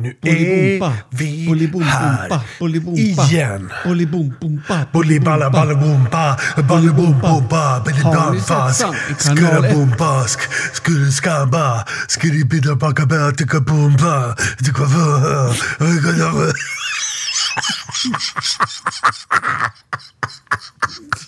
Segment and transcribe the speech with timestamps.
[0.00, 0.34] Nu är
[1.10, 2.40] vi här
[2.98, 3.70] igen.
[3.84, 4.86] Bolibom, bompa.
[4.92, 8.86] Bolibala balabompa, balabompa, Har ni balibampa, sett
[9.24, 9.70] den i kanal ett?
[9.70, 10.24] skurabompa,
[10.72, 15.54] skurskamba, skuribidabakaba, tikabompa, tikabompa.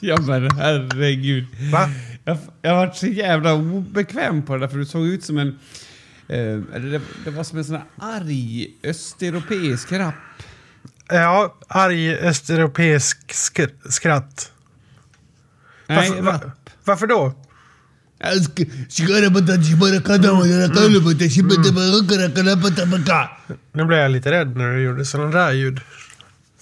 [0.01, 1.47] Ja men herregud.
[1.73, 1.91] Va?
[2.25, 5.59] Jag, jag var så jävla obekväm på det där för du såg ut som en...
[6.33, 6.39] Eh,
[6.75, 10.15] eller det, det var som en sån här arg östeuropeisk rapp.
[11.09, 14.53] Ja, arg östeuropeisk skr- skratt.
[15.87, 16.41] Nej, Varför, va,
[16.85, 17.35] varför då?
[23.73, 25.81] Nu blev jag lite rädd när du gjorde sådana där ljud.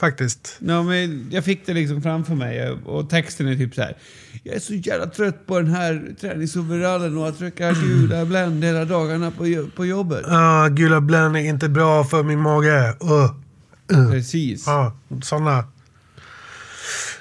[0.01, 0.57] Faktiskt.
[0.59, 3.97] Ja, men jag fick det liksom framför mig och texten är typ så här.
[4.43, 8.85] Jag är så jävla trött på den här träningsoverallen och att röka gula Blend hela
[8.85, 10.25] dagarna på, på jobbet.
[10.29, 12.95] Ah, gula Blend är inte bra för min mage.
[13.05, 14.11] Uh.
[14.11, 14.67] Precis.
[14.67, 15.65] Ja, sådana.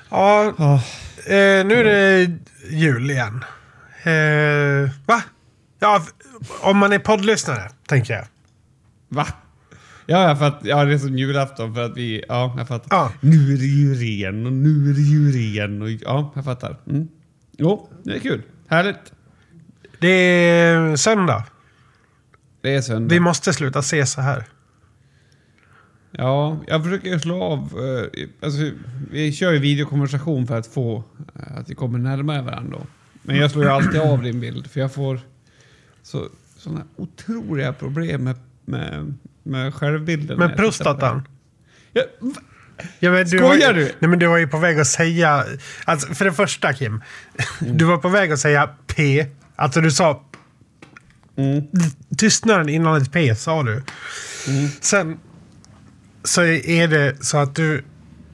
[0.09, 0.45] Ja,
[1.25, 2.37] eh, nu är det
[2.69, 3.43] jul igen.
[4.03, 5.23] Eh, va?
[5.79, 6.03] Ja,
[6.61, 8.25] om man är poddlyssnare, tänker jag.
[9.09, 9.27] va?
[10.11, 12.23] Ja, jag fatt, ja, det är som julafton för att vi...
[12.27, 12.97] Ja, jag fattar.
[12.97, 13.11] Ja.
[13.21, 15.81] Nu är det jul igen och nu är det jul igen.
[15.81, 16.77] Och, ja, jag fattar.
[16.89, 17.07] Mm.
[17.57, 18.41] Jo, det är kul.
[18.67, 19.13] Härligt.
[19.99, 21.45] Det är söndag.
[22.61, 23.13] Det är söndag.
[23.13, 24.43] Vi måste sluta se så här.
[26.11, 27.59] Ja, jag försöker slå av...
[27.59, 28.71] eh, alltså,
[29.11, 31.03] vi kör ju videokonversation för att få
[31.35, 32.77] eh, att vi kommer närmare varandra.
[33.23, 35.19] Men jag slår ju alltid av din bild för jag får
[36.03, 38.35] så, såna otroliga problem med,
[38.65, 40.37] med, med självbilden.
[40.39, 41.27] Men prostatan.
[42.99, 43.91] Ja, men du Skojar var, du?
[43.99, 45.45] Nej, men du var ju på väg att säga...
[45.85, 47.01] Alltså, för det första, Kim.
[47.59, 49.25] Du var på väg att säga P.
[49.55, 50.23] Alltså, du sa...
[51.37, 51.63] Mm.
[52.17, 53.83] Tystnaden innan ett P, sa du.
[54.81, 55.19] Sen
[56.23, 57.83] så är det så att du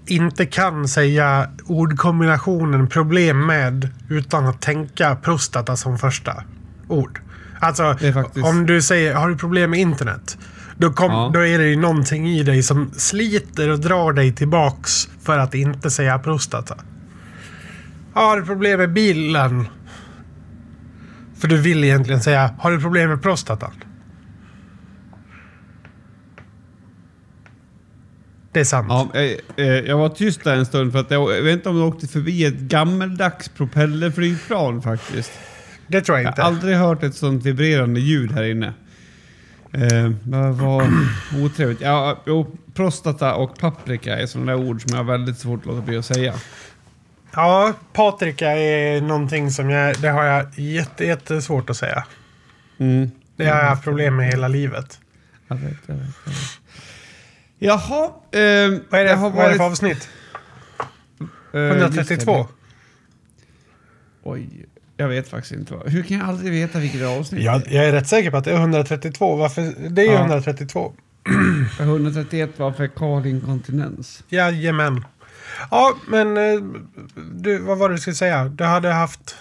[0.07, 6.43] inte kan säga ordkombinationen problem med utan att tänka prostata som första
[6.87, 7.21] ord.
[7.59, 10.37] Alltså, faktiskt- om du säger har du problem med internet?
[10.77, 11.31] Då, kom, Ja.
[11.33, 15.53] då är det ju någonting i dig som sliter och drar dig tillbaks för att
[15.53, 16.77] inte säga prostata.
[18.13, 19.67] Har du problem med bilen?
[21.37, 23.71] För du vill egentligen säga, har du problem med prostatan?
[28.51, 28.87] Det är sant.
[28.89, 31.69] Ja, eh, eh, jag var tyst där en stund för att jag, jag vet inte
[31.69, 35.31] om jag åkte förbi ett gammeldags propellerflygplan faktiskt.
[35.87, 36.41] Det tror jag Jag inte.
[36.41, 38.73] har aldrig hört ett sånt vibrerande ljud här inne.
[39.75, 40.87] Eh, det var
[41.43, 41.81] otrevligt.
[41.81, 45.65] Ja, jo, prostata och paprika är sådana där ord som jag har väldigt svårt att
[45.65, 46.33] låta bli att säga.
[47.33, 50.01] Ja, paprika är någonting som jag...
[50.01, 52.05] Det har jag jätte, jättesvårt att säga.
[52.77, 53.11] Mm.
[53.35, 54.99] Det har jag haft problem med hela livet.
[55.47, 56.37] Jag vet, jag vet, jag vet.
[57.59, 58.03] Jaha.
[58.05, 60.09] Eh, Vad är det, jag har vad är det varit- för avsnitt?
[61.53, 62.37] eh, just 132?
[62.37, 62.47] det.
[64.23, 64.65] Oj,
[64.97, 65.73] jag vet faktiskt inte.
[65.73, 67.75] vad- Hur kan jag aldrig veta vilket avsnitt Jag, det är?
[67.75, 69.35] jag är rätt säker på att det är 132.
[69.35, 69.89] Varför?
[69.89, 70.19] Det är ju Ja.
[70.21, 70.93] 132.
[71.79, 74.23] 131 var fekal inkontinens.
[74.29, 75.05] Jajamän.
[75.71, 76.61] Ja, men eh,
[77.33, 78.45] du, vad var det du skulle säga?
[78.45, 79.35] Du hade haft...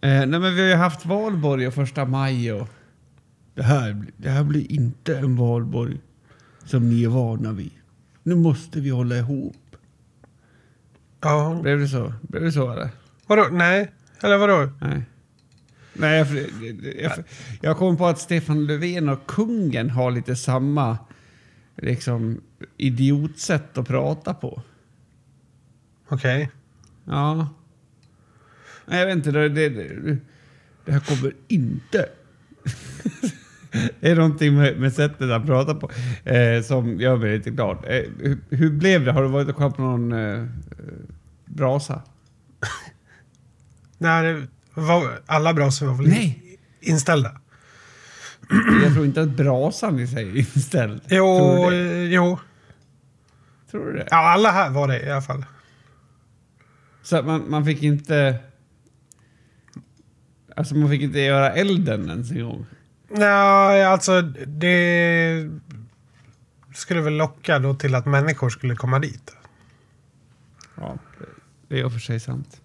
[0.00, 2.68] Eh, nej men vi har ju haft valborg och första maj och...
[3.54, 5.98] Det här, blir- det här blir inte en valborg
[6.64, 7.70] som ni är vana vid.
[8.22, 9.56] Nu måste vi hålla ihop.
[11.20, 11.58] Ja.
[11.62, 12.12] Blev det så?
[12.22, 12.88] Blev det så eller?
[13.26, 13.46] Vadå?
[13.52, 13.92] Nej?
[14.24, 14.70] Eller vadå?
[14.80, 15.02] Nej.
[15.92, 16.28] Nej, jag,
[16.62, 17.24] jag, jag,
[17.60, 20.98] jag kom på att Stefan Löfven och kungen har lite samma
[21.76, 22.40] liksom
[22.76, 24.62] idiotsätt att prata på.
[26.08, 26.50] Okej.
[27.04, 27.48] Ja.
[28.86, 29.30] Nej, jag vet inte.
[29.30, 29.68] Det, det,
[30.84, 32.08] det, här kommer inte...
[34.00, 35.90] det är någonting med, med sättet att prata på
[36.30, 37.76] eh, som gör mig lite glad.
[37.86, 39.12] Eh, hur, hur blev det?
[39.12, 40.46] Har du varit och kollat på någon eh,
[41.44, 42.02] brasa?
[44.04, 46.58] Det var, alla brasor var väl Nej.
[46.80, 47.40] inställda?
[48.84, 51.00] Jag tror inte att brasan i sig är inställd.
[51.08, 52.38] Jo, Tror du jo.
[53.70, 54.08] Tror du det?
[54.10, 55.44] Ja, alla här var det i alla fall.
[57.02, 58.38] Så att man, man fick inte...
[60.56, 62.66] Alltså man fick inte göra elden ens en gång.
[63.10, 65.50] Nej, alltså det
[66.74, 69.36] skulle väl locka då till att människor skulle komma dit.
[70.76, 71.26] Ja, det-
[71.68, 72.60] det är i och för sig sant.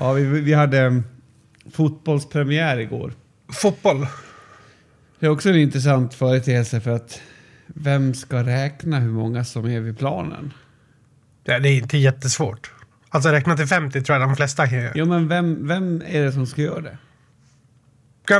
[0.00, 1.04] Ja, vi, vi hade um,
[1.72, 3.12] fotbollspremiär igår.
[3.52, 4.06] Fotboll.
[5.18, 7.20] Det är också en intressant företeelse för att
[7.66, 10.52] vem ska räkna hur många som är vid planen?
[11.44, 12.72] Ja, det är inte jättesvårt.
[13.08, 14.92] Alltså räkna till 50 tror jag de flesta kan göra.
[14.94, 16.98] Jo, men vem, vem är det som ska göra det?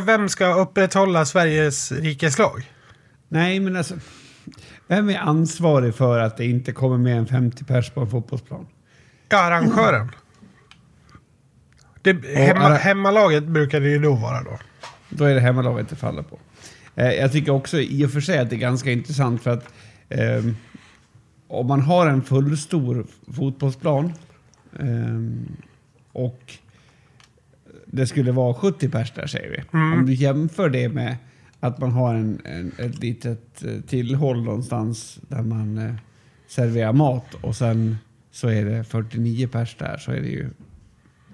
[0.01, 2.71] Vem ska upprätthålla Sveriges rikeslag?
[3.29, 3.95] Nej, men alltså...
[4.87, 8.67] Vem är ansvarig för att det inte kommer mer än 50 pers på en fotbollsplan?
[9.29, 10.11] Ja, arrangören.
[12.02, 14.58] Det, hemma, arra- hemmalaget brukar det ju då vara då.
[15.08, 16.38] Då är det hemmalaget det faller på.
[16.97, 19.69] Eh, jag tycker också i och för sig att det är ganska intressant för att
[20.08, 20.56] ehm,
[21.49, 23.06] om man har en fullstor
[23.37, 24.12] fotbollsplan
[24.81, 25.56] ehm,
[26.12, 26.55] och
[27.87, 29.79] det skulle vara 70 pers där säger vi.
[29.79, 31.17] Om du jämför det med
[31.61, 35.94] att man har en, en, ett litet eh, tillhåll någonstans där man eh,
[36.49, 37.97] serverar mat och sen
[38.31, 40.50] så är det 49 pers där så är det ju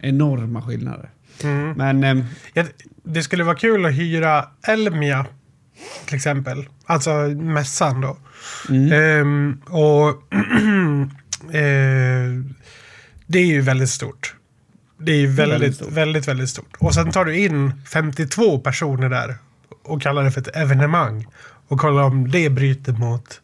[0.09, 1.11] enorma skillnader.
[1.43, 1.73] Mm.
[1.73, 2.65] Men ehm, Ja,
[3.03, 5.27] det skulle vara kul att hyra Elmia
[6.07, 6.69] till exempel.
[6.87, 8.17] Alltså mässan då.
[8.69, 8.93] Mm.
[8.93, 10.09] Ehm, och
[11.55, 12.31] eh,
[13.27, 14.35] det är ju väldigt stort.
[14.99, 16.29] Det är ju väldigt, väldigt väldigt, stort.
[16.29, 16.77] väldigt, stort.
[16.79, 19.35] Och sen tar du in 52 personer där
[19.83, 21.27] och kallar det för ett evenemang.
[21.69, 23.41] Och kollar om det bryter mot...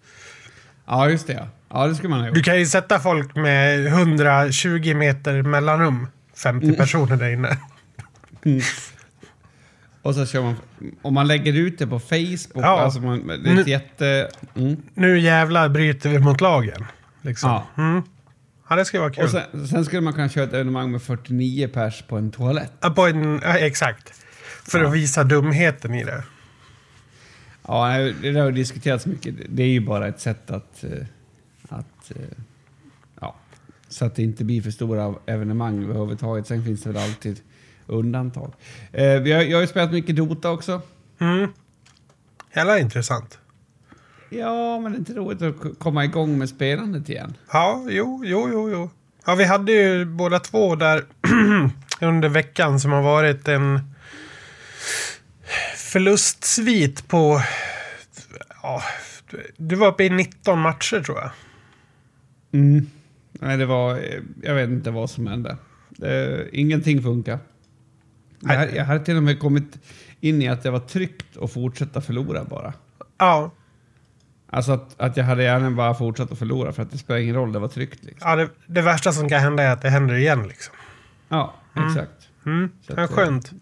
[0.87, 1.49] Ja, just det.
[1.69, 2.35] Ja det skulle man ha gjort.
[2.35, 6.07] Du kan ju sätta folk med 120 meter mellanrum.
[6.35, 6.77] 50 Mm.
[6.77, 7.59] personer där inne.
[10.03, 10.55] Och så kör man...
[11.03, 12.81] Om man lägger ut det på Facebook, Ja.
[12.81, 14.29] alltså man, det är Nu- jätte...
[14.55, 14.77] Mm.
[14.95, 16.85] Nu jävlar bryter vi mot lagen.
[17.23, 17.51] Liksom.
[17.51, 17.67] Ja.
[17.83, 18.03] Mm.
[18.69, 19.25] Ja, det ska vara kul.
[19.25, 22.73] Och sen, sen skulle man kunna köra ett evenemang med 49 pers på en toalett.
[22.81, 24.13] Ja, på en, ja, exakt.
[24.65, 24.87] För Ja.
[24.89, 26.23] att visa dumheten i det.
[27.67, 29.35] Ja, det har diskuterats mycket.
[29.49, 30.85] Det är ju bara ett sätt att...
[30.85, 30.91] eh,
[31.69, 32.17] att eh,
[33.93, 36.47] så att det inte blir för stora evenemang överhuvudtaget.
[36.47, 37.41] Sen finns det väl alltid
[37.87, 38.53] undantag.
[38.93, 40.83] Eh, vi har, jag har ju spelat mycket Dota också.
[41.19, 41.49] Mm.
[42.55, 43.39] Jävla intressant.
[44.31, 47.35] Ja, men det är inte roligt att komma igång med spelandet igen.
[47.53, 48.91] Ja, jo, jo, jo, jo.
[49.27, 51.05] Ja, vi hade ju båda två där
[52.01, 53.81] under veckan som har varit en
[55.77, 57.43] förlustsvit på...
[58.63, 58.83] Ja,
[59.57, 61.31] du var uppe i 19 matcher tror jag.
[62.53, 62.91] Mm.
[63.43, 63.95] Nej, det var...
[63.97, 65.57] eh, Jag vet inte vad som hände.
[65.89, 67.39] Det, ingenting funkar.
[68.41, 69.79] Jag, jag hade till och med kommit
[70.21, 72.73] in i att det var tryggt att fortsätta förlora bara.
[73.19, 73.51] Ja,
[74.55, 77.35] Alltså att, att jag hade gärna bara fortsatt att förlora för att det spelar ingen
[77.35, 78.05] roll, det var tryggt.
[78.05, 78.31] Liksom.
[78.31, 80.75] ja det, det värsta som kan hända är att det händer igen liksom.
[81.29, 81.55] Ja,
[81.89, 82.29] exakt.
[82.47, 83.53] Mm, Så ja, eh, skönt.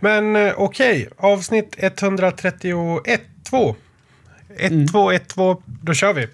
[0.00, 3.20] Men eh, okej, avsnitt 131,
[3.50, 3.76] 2.
[4.56, 4.86] 1, Mm.
[4.86, 5.62] 2, 1, 2.
[5.82, 6.28] Då kör vi.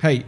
[0.00, 0.26] Hej!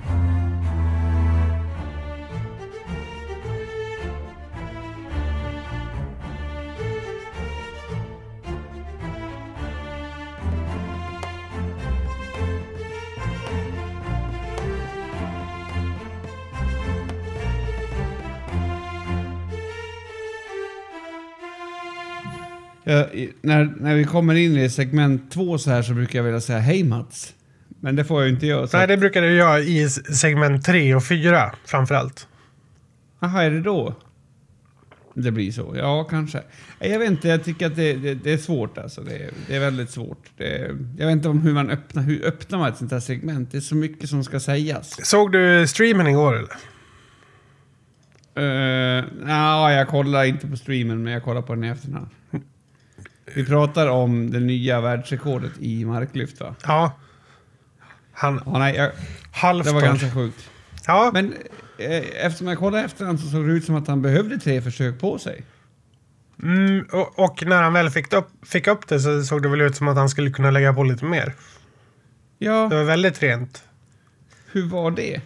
[22.84, 23.06] Ja,
[23.42, 26.58] när, när vi kommer in i segment två så här så brukar jag vilja säga
[26.58, 27.34] hej Mats.
[27.80, 28.66] Men det får jag ju inte göra.
[28.66, 32.28] Så Nej, det brukar du göra i segment 3 och 4 framförallt.
[33.20, 33.94] Jaha, är det då?
[35.14, 35.74] Det blir så?
[35.76, 36.42] Ja, kanske.
[36.80, 39.00] Nej, Jag vet inte, jag tycker att det, det, det är svårt alltså.
[39.00, 40.30] Det är, det är väldigt svårt.
[40.96, 43.52] Jag vet inte om hur man öppnar, hur öppnar man ett sånt här segment?
[43.52, 45.06] Det är så mycket som ska sägas.
[45.06, 46.56] Såg du streamen igår eller?
[48.38, 52.08] Uh, ja, jag kollar inte på streamen, men jag kollar på den i efterhand.
[53.34, 56.54] Vi pratar om det nya världsrekordet i marklyft va?
[56.66, 56.92] Ja.
[58.12, 58.90] Han Ja, nej, jag,
[59.32, 60.50] halvt det var ganska sjukt.
[60.86, 61.34] Ja, Men
[61.78, 65.00] eh, eftersom jag kollade efterhand så såg det ut som att han behövde tre försök
[65.00, 65.42] på sig.
[66.42, 69.60] mm, och, och när han väl fick upp, fick upp det så såg det väl
[69.60, 71.34] ut som att han skulle kunna lägga på lite mer.
[72.38, 73.64] Ja, Det var väldigt rent.
[74.52, 75.20] hur var det?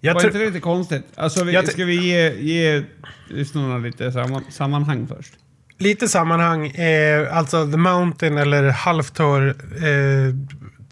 [0.00, 1.04] Jag var inte det lite konstigt?
[1.14, 2.84] Alltså, vi, ska vi ge, ge
[3.28, 5.34] lyssnarna lite samman, sammanhang först?
[5.78, 6.66] Lite sammanhang.
[6.66, 10.34] Eh, alltså The Mountain eller Halvtor eh,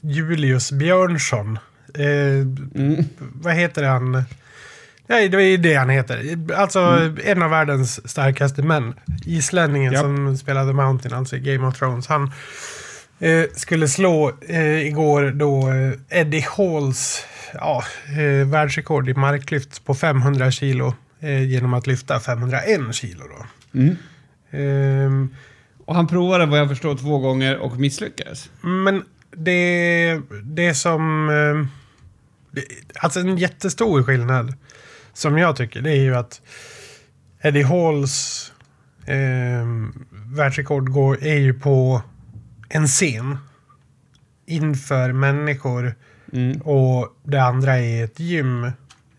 [0.00, 1.58] Julius Björnsson.
[1.94, 2.02] Eh,
[2.74, 3.04] Mm.
[3.18, 4.24] Vad heter han?
[5.06, 6.36] Nej, det är ju det han heter.
[6.56, 8.94] Alltså en av världens starkaste män.
[9.26, 10.02] Islänningen Japp.
[10.02, 12.06] som spelade Mountain, alltså i Game of Thrones.
[12.06, 12.32] Han
[13.18, 19.94] eh, skulle slå eh, igår då eh, Eddie Halls ja, eh, världsrekord i marklyft på
[19.94, 20.94] 500 kilo.
[21.20, 23.46] Eh, genom att lyfta 501 kilo då.
[23.80, 23.96] Mm.
[24.52, 25.34] Ehm,
[25.84, 28.50] Och han provade vad jag förstår två gånger och misslyckades.
[28.60, 29.04] Men
[29.36, 31.28] det, det som...
[31.28, 31.66] eh,
[32.50, 32.64] Det,
[33.00, 34.54] alltså en jättestor skillnad
[35.14, 36.40] som jag tycker det är ju att
[37.42, 38.52] Eddie Halls
[39.06, 39.66] eh,
[40.36, 42.02] världsrekord går, är ju på
[42.68, 43.38] en scen
[44.46, 45.94] inför människor
[46.34, 46.60] Mm.
[46.60, 48.64] och det andra är ett gym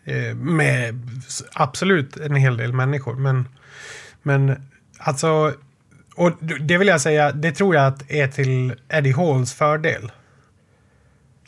[0.05, 1.09] eh, med
[1.53, 3.15] absolut en hel del människor.
[3.15, 3.47] Men,
[4.23, 4.55] men
[5.03, 5.53] alltså,
[6.15, 10.11] och det vill jag säga, det tror jag att är till Eddie Halls fördel.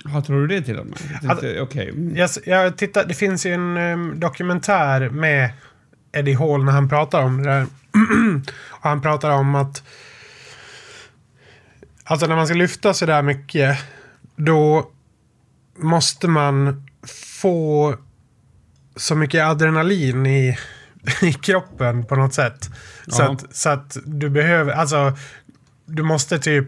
[0.03, 0.97] Ja, tror du det till och med?
[1.29, 1.89] Alltså- Okej.
[1.89, 2.15] Mm.
[2.15, 5.49] Jag, jag tittar, det finns ju en em, dokumentär med
[6.11, 7.61] Eddie Hall när han pratar om det där.
[8.69, 9.83] och han pratar om att
[12.03, 13.77] alltså när man ska lyfta så där mycket
[14.35, 14.91] då
[15.77, 16.85] måste man
[17.41, 17.95] få
[18.95, 20.57] så mycket adrenalin i,
[21.21, 22.69] i kroppen på något sätt.
[23.07, 23.31] Så, Ja.
[23.31, 25.17] att, så att du behöver, alltså
[25.85, 26.67] du måste typ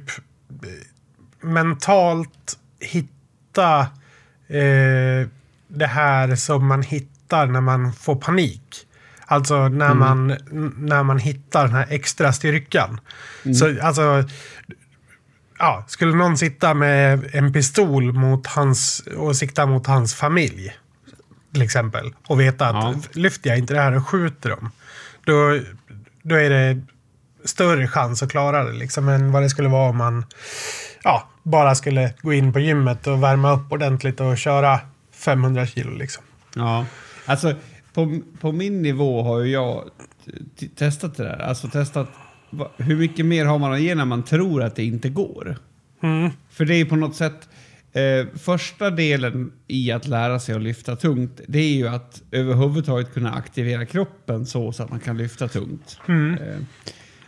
[1.42, 3.80] mentalt hitta
[4.48, 5.28] eh,
[5.68, 8.84] det här som man hittar när man får panik.
[9.26, 13.00] Alltså när, man, n- när man hittar den här extra styrkan.
[13.56, 14.24] Så alltså,
[15.60, 20.78] ja, skulle någon sitta med en pistol mot hans, och sikta mot hans familj
[21.58, 22.96] till exempel och veta att Ja.
[23.14, 24.72] lyfter jag inte det här och skjuter dem
[25.26, 25.60] då,
[26.22, 26.82] då är det
[27.44, 30.26] större chans att klara det liksom än vad det skulle vara om man
[31.04, 34.80] ja, bara skulle gå in på gymmet och värma upp ordentligt och köra
[35.12, 36.24] 500 kilo liksom.
[36.56, 36.86] Ja.
[37.26, 37.54] Alltså,
[37.94, 39.84] på, på min nivå har ju jag
[40.76, 41.40] testat det där.
[41.40, 42.10] Alltså testat
[42.78, 45.58] hur mycket mer har man att ge när man tror att det inte går.
[46.04, 46.30] Mm.
[46.50, 47.50] För det är på något sätt
[47.98, 51.42] eh, första delen i att lära sig att lyfta tungt.
[51.48, 56.00] Det är ju att överhuvudtaget kunna aktivera kroppen så, så att man kan lyfta tungt.
[56.08, 56.58] Eh,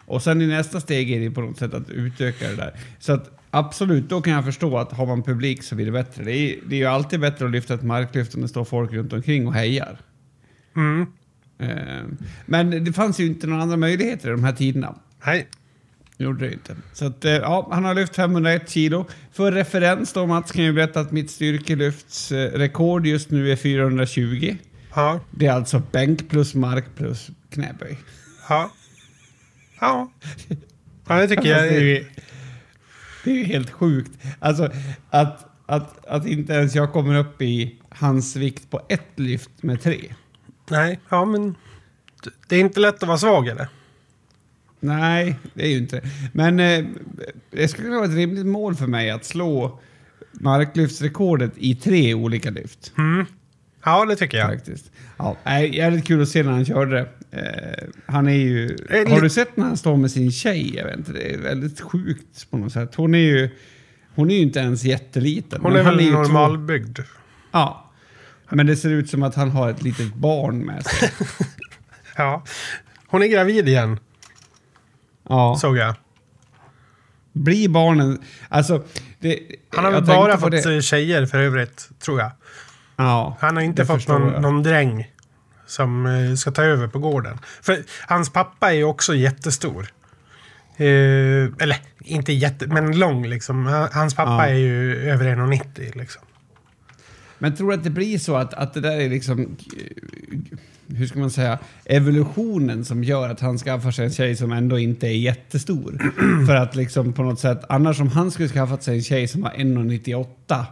[0.06, 2.74] och sen i nästa steg är det på något sätt att utöka det där.
[3.00, 6.24] Så att absolut, då kan jag förstå att har man publik så blir det bättre.
[6.24, 8.94] Det är, det är ju alltid bättre att lyfta ett marklyft om det står folk
[8.94, 9.98] runt omkring och hejar.
[10.76, 11.06] Mm.
[11.60, 14.96] Eh, men det fanns ju inte några andra möjligheter i de här tiderna.
[15.26, 15.48] Nej.
[16.22, 16.76] Gjorde det inte.
[16.94, 19.06] Så att, eh, ja, han har lyft 501 kilo.
[19.32, 24.56] För referens då Mats kan jag berätta att mitt styrkelyftsrekord just nu är 420.
[24.96, 25.20] Ja.
[25.32, 27.98] Det är alltså bänk plus mark plus knäböj.
[28.50, 28.72] Ja.
[29.82, 30.12] Ja.
[31.08, 31.64] Ja, det tycker jag.
[31.70, 32.06] det, är ju,
[33.24, 34.12] det är ju helt sjukt.
[34.40, 34.70] Alltså
[35.10, 39.82] att, att, att inte ens jag kommer upp i hans vikt på ett lyft med
[39.82, 40.14] tre.
[40.70, 41.56] Nej, ja men
[42.48, 43.68] det är inte lätt att vara svag eller?
[44.80, 46.02] Nej, det är ju inte.
[46.34, 46.86] Men eh,
[47.52, 49.80] det skulle vara ett rimligt mål för mig att slå
[50.32, 52.92] marklyftsrekordet i tre olika lyft.
[52.98, 53.26] Mm.
[53.86, 54.48] Ja, det tycker jag.
[54.50, 54.92] Faktiskt.
[55.18, 57.08] Ja, jävligt kul att se när han körde det.
[57.40, 58.78] Eh, han är ju...
[58.90, 60.76] Eh, Har du sett när han står med sin tjej?
[60.76, 62.96] Jag vet inte, det är väldigt sjukt på något sätt.
[62.96, 63.50] Hon är ju,
[64.16, 65.62] hon är ju inte ens jätteliten.
[65.62, 67.00] Hon är väl två- normalbyggd.
[67.52, 67.92] Ja.
[68.50, 71.10] Men det ser ut som att han har ett litet barn med sig.
[72.18, 72.44] Ja.
[73.08, 74.00] Hon är gravid igen,
[75.30, 75.58] Ja.
[75.62, 75.96] såg jag.
[77.34, 78.22] Blir barnen...
[78.50, 78.84] Alltså...
[79.20, 79.40] Det,
[79.76, 80.82] Han har väl bara fått det.
[80.84, 82.32] tjejer för övrigt, tror jag.
[82.96, 85.12] Ja, Han har inte fått någon, någon dräng
[85.68, 87.38] som eh, ska ta över på gården.
[87.62, 89.88] För hans pappa är ju också jättestor.
[90.78, 90.86] Eh,
[91.60, 93.66] eller inte jätte, men lång liksom.
[93.66, 94.46] Ha- Hans pappa Ja.
[94.46, 96.22] är ju över 1,90 liksom.
[97.38, 99.46] Men tror du att det blir så att, att det där är liksom, eh,
[100.96, 104.80] hur ska man säga, evolutionen som gör att han skaffar sig en tjej som ändå
[104.80, 106.12] inte är jättestor?
[106.48, 109.42] För att liksom på något sätt, annars om han skulle skaffat sig en tjej som
[109.42, 110.66] var 1,98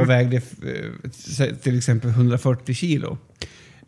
[0.00, 3.18] och vägde eh, till exempel 140 kilo.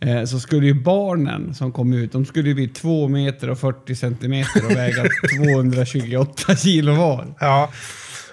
[0.00, 3.58] eh, Så skulle ju barnen som kom ut, de skulle ju bli 2 meter och
[3.58, 5.04] 40 centimeter och väga
[5.44, 7.34] 228 kilo var.
[7.40, 7.70] Ja.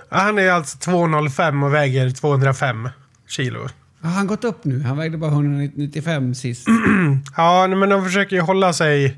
[0.09, 2.89] Han är alltså 2,05 och väger 205
[3.27, 3.67] kilo.
[4.01, 4.81] Har han gått upp nu?
[4.81, 6.67] Han vägde bara 195 sist.
[7.37, 9.17] Ja, men de försöker ju hålla sig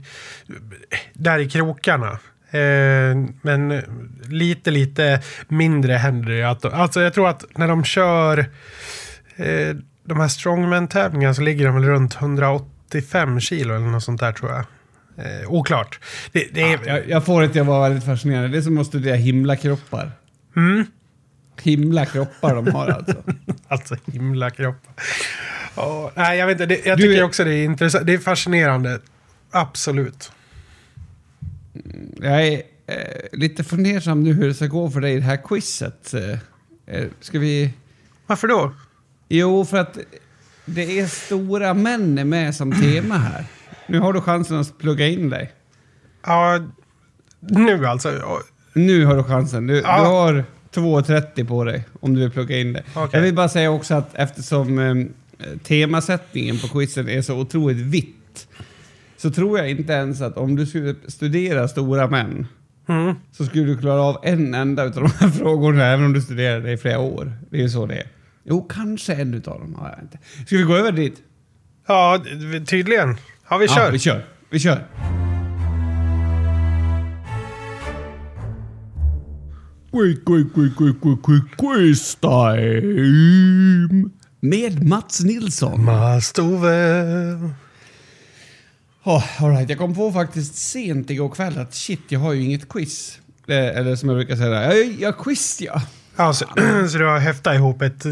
[1.14, 2.12] där i krokarna.
[2.52, 3.82] Eh, men
[4.30, 6.44] lite, lite mindre händer det.
[6.44, 8.40] Att, alltså jag tror att när de kör
[9.36, 14.32] eh, de här strongman-tävlingarna så ligger de väl runt 185 kilo eller något sånt där
[14.32, 14.66] tror jag.
[15.18, 16.00] Eh, oklart.
[16.32, 18.50] Det, det är, Jag, jag får det till att vara väldigt fascinerande.
[18.50, 20.12] Det är som att studera himlakroppar.
[20.56, 20.86] Mm.
[21.62, 23.24] Himlakroppar de har alltså.
[23.68, 24.94] Alltså himla kroppar.
[25.76, 26.66] Ja, nej, jag vet inte.
[26.66, 28.06] Det, jag Du tycker också det är intressant.
[28.06, 29.00] Det är fascinerande.
[29.52, 30.32] Absolut.
[32.22, 32.98] Jag är eh,
[33.32, 36.14] lite fundersam nu hur det ska gå för dig i det här quizet.
[36.14, 36.32] Eh,
[36.96, 37.74] eh, ska vi...
[38.28, 38.74] Varför då?
[39.30, 39.98] Jo, för att
[40.66, 43.46] det är stora män med som tema här.
[43.88, 45.52] Nu har du chansen att plugga in dig.
[46.26, 46.60] Ja,
[47.40, 48.42] nu alltså.
[48.74, 49.68] Nu har du chansen.
[49.68, 49.98] Du, Ja.
[50.00, 52.84] du har 2.30 på dig om du vill plugga in dig.
[52.94, 53.10] Okej.
[53.14, 54.96] Jag vill bara säga också att eftersom eh,
[55.64, 58.48] temasättningen på quizen är så otroligt vitt
[59.18, 62.48] så tror jag inte ens att om du skulle studera stora män
[62.88, 63.16] Mm.
[63.32, 66.60] så skulle du klara av en enda av de här frågorna även om du studerar
[66.60, 67.34] det i flera år.
[67.50, 68.08] Det är ju så det är.
[68.44, 69.76] Jo, kanske en utav dem.
[69.80, 70.18] Ja, jag inte.
[70.48, 71.16] Ska vi gå över dit?
[71.88, 72.24] Ja,
[72.68, 73.18] tydligen.
[73.50, 73.92] Ja, vi Ja, kör.
[73.92, 74.26] vi kör.
[74.50, 75.21] Vi kör.
[79.92, 84.10] Quiz, quiz, quiz, quiz, quiz, quiz, quiz time!
[84.40, 85.84] Med Mats Nilsson.
[85.84, 87.52] Mastove.
[89.04, 89.70] Oh, all right.
[89.70, 93.20] Jag kom på faktiskt sent igår kväll att shit, jag har ju inget quiz.
[93.48, 95.82] Eh, Eller som jag brukar säga, jag, jag quiz ja.
[96.16, 96.46] Ja, så,
[96.92, 98.04] så du har häftat ihop ett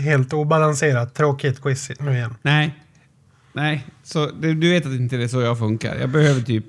[0.00, 2.34] helt obalanserat tråkigt quiz nu igen?
[2.42, 2.74] Nej.
[3.52, 5.96] Nej, så du, du vet att inte det är så jag funkar.
[5.96, 6.64] Jag behöver typ...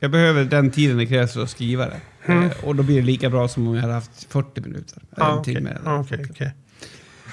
[0.00, 2.00] Jag behöver den tiden det krävs för att skriva det.
[2.28, 5.02] Eh, och då blir det lika bra som om jag hade haft 40 minuter.
[5.16, 5.54] En okej.
[5.54, 5.70] timme.
[5.70, 6.30] eller okej, sånt.
[6.30, 6.52] okej.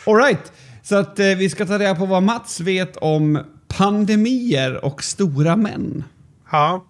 [0.06, 0.52] All right.
[0.84, 5.56] Så att eh, vi ska ta reda på vad Mats vet om pandemier och stora
[5.56, 6.04] män.
[6.52, 6.86] Ja.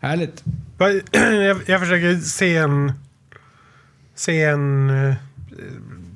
[0.00, 0.44] Härligt.
[1.12, 2.92] Jag, jag försöker se en...
[4.14, 5.14] Se en eh,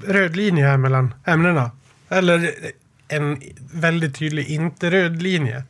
[0.06, 1.70] röd linje här mellan ämnena.
[2.08, 2.50] Eller
[3.08, 3.40] en
[3.72, 5.64] väldigt tydlig inte röd linje.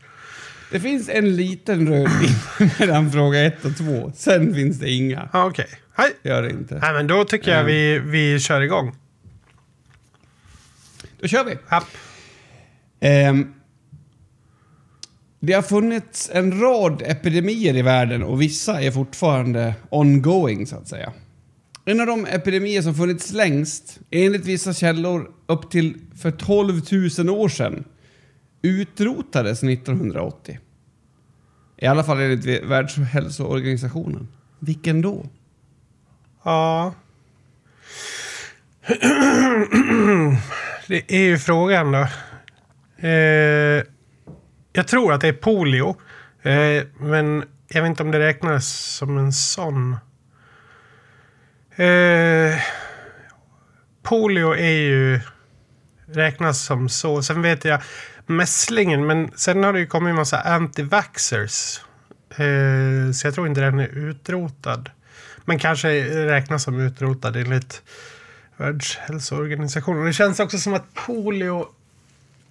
[0.71, 4.13] Det finns en liten röd linje mellan fråga ett och två.
[4.15, 5.29] Sen finns det inga.
[5.33, 5.69] Ja, okej.
[5.97, 6.11] Hej.
[6.23, 6.75] Gör det inte.
[6.79, 7.65] Nej, men då tycker jag Ja.
[7.67, 8.97] vi, vi kör igång.
[11.21, 11.57] Då kör vi.
[11.69, 11.85] App.
[13.01, 13.55] Ehm,
[15.41, 20.89] det har funnits en rad epidemier i världen och vissa är fortfarande ongoing så att
[20.89, 21.13] säga.
[21.85, 26.81] En av de epidemier som funnits längst, enligt vissa källor upp till för 12
[27.19, 27.85] 000 år sedan,
[28.65, 30.59] utrotades 1980.
[31.77, 34.29] I alla fall enligt Världshälsoorganisationen.
[34.59, 35.27] Vilken då?
[36.43, 36.95] Ja.
[40.89, 42.09] Det är ju frågan då.
[43.09, 43.83] Eh,
[44.73, 45.97] jag tror att det är polio.
[46.43, 49.93] Eh, men jag vet inte om det räknas som en sån.
[51.77, 52.61] Eh,
[54.03, 55.21] polio är ju
[56.07, 57.23] räknas som så.
[57.23, 57.83] Sen vet jag
[58.27, 61.81] mässlingen, men sen har det ju kommit en massa antivaxxers.
[62.31, 64.91] Eh, så jag tror inte den är utrotad.
[65.45, 65.89] Men kanske
[66.27, 67.83] räknas som utrotad enligt
[68.57, 70.07] Världshälsoorganisationen.
[70.07, 71.67] Det känns också som att polio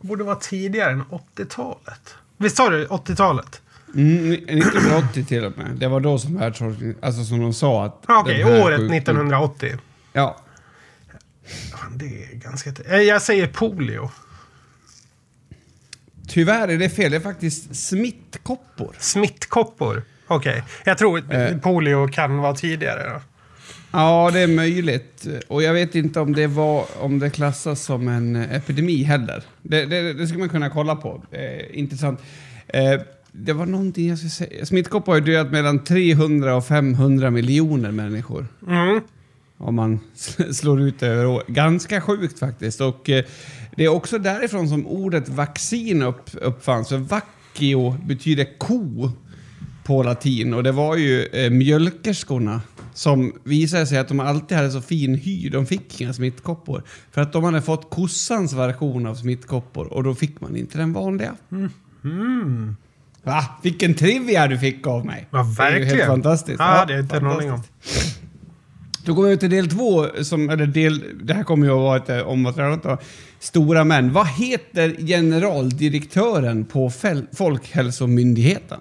[0.02, 2.15] borde vara tidigare än 80-talet.
[2.38, 3.62] Visst sa du 80-talet?
[3.95, 5.67] Mm, 1980 till och med.
[5.76, 8.04] Det var då som världsorganisationen, alltså som de sa att...
[8.08, 9.78] Okej, här året sjukdomen- 1980.
[10.13, 10.38] Ja.
[11.71, 12.69] Fan, Det är ganska...
[12.86, 14.12] Eh, Jag säger polio.
[16.34, 17.12] Tyvärr är det fel.
[17.12, 18.96] Det är faktiskt smittkoppor.
[19.00, 20.04] Smittkoppor.
[20.28, 20.63] Okej.
[20.86, 21.58] Jag tror Eh.
[21.58, 23.22] polio kan vara tidigare då.
[23.91, 25.28] Ja, det är möjligt.
[25.48, 29.43] Och jag vet inte om det, var, om det klassas som en epidemi heller.
[29.62, 31.24] Det, det, det ska man kunna kolla på.
[31.32, 32.19] Eh, intressant.
[32.67, 34.65] Eh, det var någonting jag skulle säga.
[34.65, 38.48] Smittkoppor har ju dödat mellan 300 och 500 miljoner människor.
[38.67, 39.02] Mm.
[39.58, 40.00] Om man
[40.54, 41.43] slår ut det över år.
[41.48, 42.82] Ganska sjukt faktiskt.
[42.82, 43.24] Och eh,
[43.75, 46.89] det är också därifrån som ordet vaccin upp, uppfanns.
[46.89, 49.12] För vaccio betyder ko
[49.83, 50.53] på latin.
[50.53, 52.62] Och det var ju eh, mjölkerskorna
[52.93, 55.49] som visade sig att de alltid hade så fin hy.
[55.49, 56.83] De fick inga smittkoppor.
[57.12, 60.93] För att de hade fått kossans version av smittkoppor och då fick man inte den
[60.93, 61.36] vanliga.
[62.03, 62.75] Mm.
[63.23, 63.45] Va?
[63.63, 65.27] Vilken trivia du fick av mig!
[65.31, 65.95] Ja, Det är ju verkligen.
[65.97, 66.59] helt fantastiskt.
[66.59, 67.62] Ja, det är inte en aning om.
[69.06, 71.98] Då går vi till del två, som, eller del, det här kommer ju att vara
[71.98, 72.98] ett eh, då.
[73.39, 74.13] Stora män.
[74.13, 78.80] Vad heter generaldirektören på Fel- Folkhälsomyndigheten?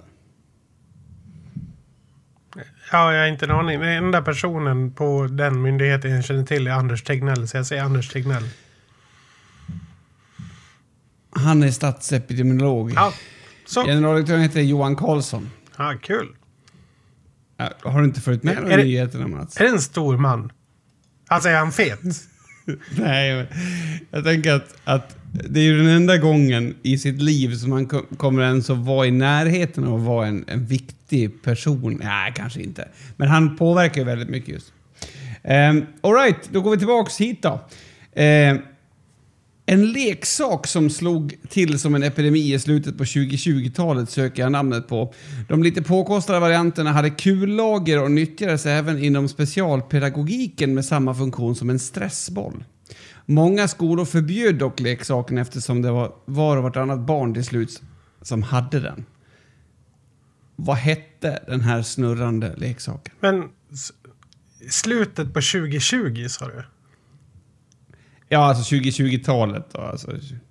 [2.93, 3.81] Ja, jag har inte en aning.
[3.81, 7.83] Den enda personen på den myndigheten jag känner till är Anders Tegnell, så jag säger
[7.83, 8.49] Anders Tegnell.
[11.31, 12.93] Han är statsepidemiolog.
[12.97, 13.13] Ja,
[13.67, 13.85] så.
[13.85, 15.51] Generaldirektören heter Johan Karlsson.
[15.77, 16.29] Ja, kul.
[17.83, 19.57] Har du inte följt med Är det- nyheterna Mats?
[19.61, 20.53] Är det en stor man?
[21.29, 22.01] Alltså, är han fet?
[22.99, 23.47] Nej,
[24.11, 25.17] jag tänker att, att
[25.51, 28.79] det är ju den enda gången i sitt liv som man ko- kommer ens att
[28.79, 32.01] vara i närheten av att vara en, en viktig person.
[32.05, 32.89] Nej, kanske inte.
[33.17, 34.73] Men han påverkar ju väldigt mycket just.
[35.45, 37.61] Um, Alright, då går vi tillbaks hit då.
[38.15, 38.59] Ehm,
[39.67, 44.89] en leksak som slog till som en epidemi i slutet på 2020-talet söker jag namnet
[44.89, 45.15] på.
[45.49, 51.71] De lite påkostade varianterna hade kullager och nyttjades även inom specialpedagogiken med samma funktion som
[51.71, 52.65] en stressboll.
[53.27, 57.83] Många skolor förbjöd dock leksaken eftersom det var var och vartannat barn till slut
[58.23, 59.05] som hade den.
[60.57, 63.15] Vad hette den här snurrande leksaken?
[63.21, 63.49] Men
[64.71, 66.65] slutet på 2020 sa du?
[68.33, 69.81] Ja, alltså 2020-talet då.
[69.81, 70.11] Alltså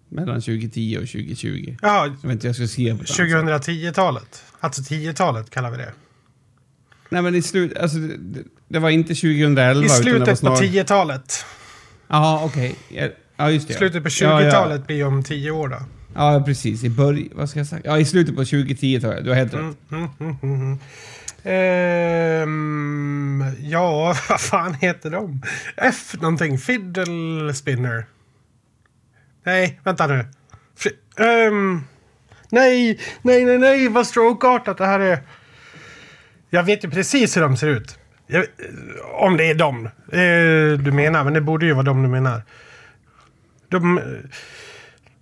[0.09, 1.75] mellan 2010 och 2020.
[1.81, 3.75] Ja, Jag vet inte, jag ska skriva på ett annat sätt.
[3.75, 4.43] 2010-talet.
[4.59, 5.91] Alltså 10-talet kallar vi det.
[7.09, 10.55] Nej men i slut, alltså, det, det var inte 2011 I slutet på snar...
[10.55, 11.45] 10-talet.
[12.07, 12.75] Jaha, okej.
[12.89, 13.73] Ja, Ja, just det.
[13.73, 15.77] Slutet på Ja, 20-talet blir om 10 år då.
[16.15, 16.83] Ja, ja precis.
[16.83, 17.29] I början...
[17.33, 17.81] Vad ska jag säga?
[17.85, 19.23] Ja, i slutet på 2010-talet.
[19.23, 19.59] Du har helt rätt.
[19.59, 20.79] Mm, mm, mm, mm.
[21.43, 25.41] Ehm, ja, vad fan heter de?
[25.77, 26.57] F någonting.
[26.57, 28.05] Fiddle spinner.
[29.43, 30.25] Nej, vänta nu.
[30.79, 31.83] F ehm,
[32.49, 35.19] nej, nej, nej, nej, vad strokeartat det här är.
[36.49, 37.97] Jag vet ju precis hur de ser ut.
[38.27, 38.45] Jag, eh,
[39.13, 42.41] om det är dem eh, du menar, men det borde ju vara dem du menar.
[43.69, 44.03] De eh,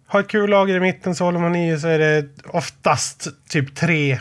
[0.07, 4.19] har ett kullager i mitten så håller man i så är det oftast typ tre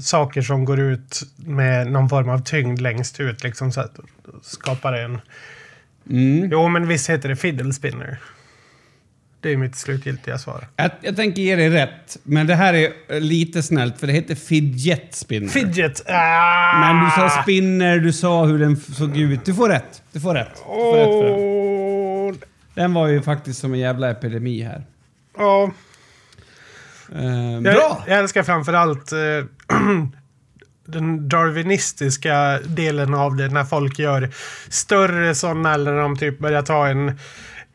[0.00, 3.44] saker som går ut med någon form av tyngd längst ut.
[3.44, 3.98] Liksom, så att
[4.42, 5.20] skapar en...
[6.10, 6.50] Mm.
[6.52, 8.18] Jo, men visst heter det fiddle spinner.
[9.40, 10.66] Det är mitt slutgiltiga svar.
[10.76, 14.34] Jag, jag tänker ge dig rätt, men det här är lite snällt för det heter
[14.34, 15.48] fidget spinner.
[15.48, 16.02] Fidget!
[16.08, 16.80] Ah!
[16.80, 19.44] Men du sa spinner, du sa hur den såg ut.
[19.44, 20.02] Du får rätt.
[20.12, 20.54] Du får rätt.
[20.54, 22.38] Du får rätt för den.
[22.74, 24.84] Den var ju faktiskt som en jävla epidemi här.
[25.38, 25.70] Ja,
[27.16, 28.04] Eh, jag, bra!
[28.06, 29.18] jag älskar framförallt eh,
[30.86, 34.30] den darwinistiska delen av det när folk gör
[34.68, 37.18] större sådana eller när de typ börjar ta en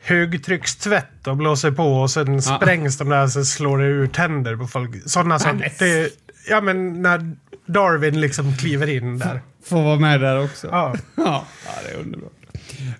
[0.01, 4.67] högtryckstvätt och blåser på och sen sprängs de där så slår det ur tänder på
[4.67, 4.91] folk.
[5.09, 5.57] Sådana som...
[5.57, 6.09] men- Det,
[6.49, 9.41] ja men när Darwin liksom kliver in där.
[9.65, 10.67] Får vara med där också.
[10.71, 10.95] Ja.
[11.15, 12.31] Ja, ja, det är underbart.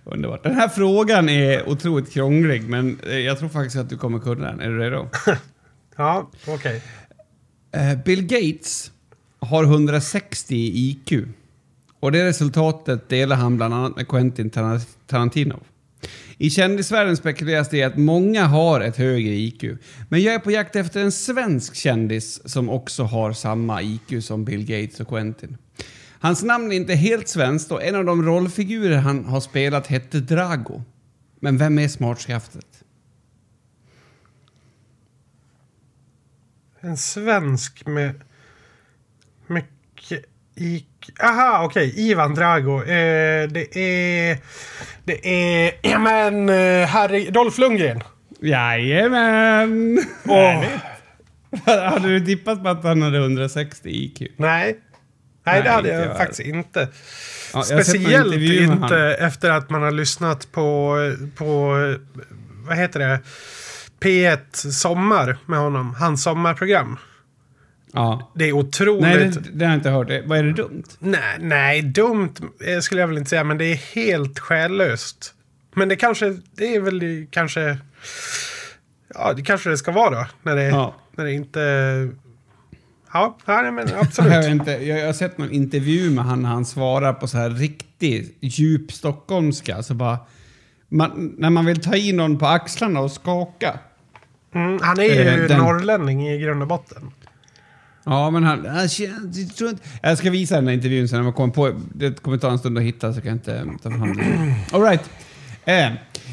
[0.05, 0.43] Underbart.
[0.43, 4.47] Den här frågan är otroligt krånglig, men eh, jag tror faktiskt att du kommer kunna
[4.47, 4.59] den.
[4.59, 5.09] Är du redo?
[5.97, 6.81] Ja, okej.
[7.71, 7.95] Okay.
[8.05, 8.91] Bill Gates
[9.39, 11.27] har 160 i IQ.
[11.99, 14.49] Och det resultatet delar han bland annat med Quentin
[15.07, 15.59] Tarantino.
[16.37, 19.63] I kändisvärlden spekuleras det i att många har ett högre IQ.
[20.09, 24.45] Men jag är på jakt efter en svensk kändis som också har samma IQ som
[24.45, 25.57] Bill Gates och Quentin.
[26.19, 30.19] Hans namn är inte helt svenskt och en av de rollfigurer han har spelat hette
[30.19, 30.83] Drago.
[31.39, 32.65] Men vem är smartskaftet?
[36.83, 38.21] En svensk med
[39.47, 41.09] mycket IQ.
[41.23, 41.93] Aha, okej.
[41.97, 42.81] Ivan Drago.
[42.81, 44.37] Eh, det är...
[45.03, 45.73] Det är...
[45.81, 47.29] Ja men, eh, Harry...
[47.29, 48.01] Dolph Lundgren.
[48.39, 49.99] Jajamän!
[50.25, 50.81] Härligt.
[51.91, 54.19] hade du tippat på att han hade 160 IQ?
[54.19, 54.29] Nej.
[54.37, 54.79] Nej,
[55.45, 56.87] Nej, det hade jag jag faktiskt inte.
[57.53, 59.27] Ja, Speciellt inte han.
[59.27, 60.97] efter att man har lyssnat på,
[61.35, 61.75] på...
[62.67, 63.19] Vad heter det?
[64.03, 65.95] P1 Sommar med honom.
[65.95, 66.97] Hans sommarprogram.
[67.93, 68.31] Ja.
[68.35, 69.01] Det är otroligt...
[69.01, 70.07] Nej, det, det har jag inte hört.
[70.07, 70.83] Det- Vad är det dumt?
[70.99, 72.33] Nej, nej, dumt
[72.67, 75.33] eh, skulle jag väl inte säga, men det är helt själlöst.
[75.75, 77.77] Men det kanske, det är väl det kanske...
[79.13, 80.25] Ja, det kanske det ska vara då.
[80.43, 80.95] När det, Ja.
[81.15, 81.59] när det inte...
[83.13, 84.45] Ja, nej, men Jag, absolut.
[84.45, 87.49] inte, jag, jag har sett någon intervju med han när han svarar på så här
[87.49, 89.83] riktig djup stockholmska.
[89.83, 90.17] Så bara,
[90.89, 93.79] man, när man vill ta i någon på axlarna och skaka.
[94.53, 97.11] Mm, han är ju Eh, den- norrlänning i grund och botten.
[98.05, 98.63] Ja, men han...
[98.65, 101.79] Jag, jag, tror inte, jag ska visa den här intervjun sen när man kommer på...
[101.95, 104.53] Det kommer ta en stund att hitta så kan jag inte ta fram den.
[104.71, 105.09] All right.
[105.65, 105.89] Eh,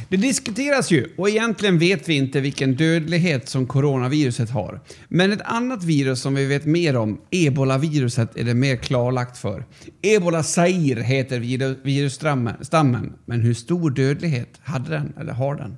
[0.08, 4.80] det diskuteras ju och egentligen vet vi inte vilken dödlighet som coronaviruset har.
[5.08, 9.64] Men ett annat virus som vi vet mer om, ebolaviruset, är det mer klarlagt för.
[10.02, 15.76] Ebola Zaire heter viru- virusstammen, stammen, men hur stor dödlighet hade den, eller har den?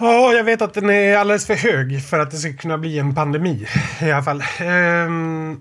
[0.00, 2.98] Ja, jag vet att den är alldeles för hög för att det ska kunna bli
[2.98, 3.66] en pandemi.
[4.00, 4.42] I alla fall.
[4.60, 5.60] Ehm,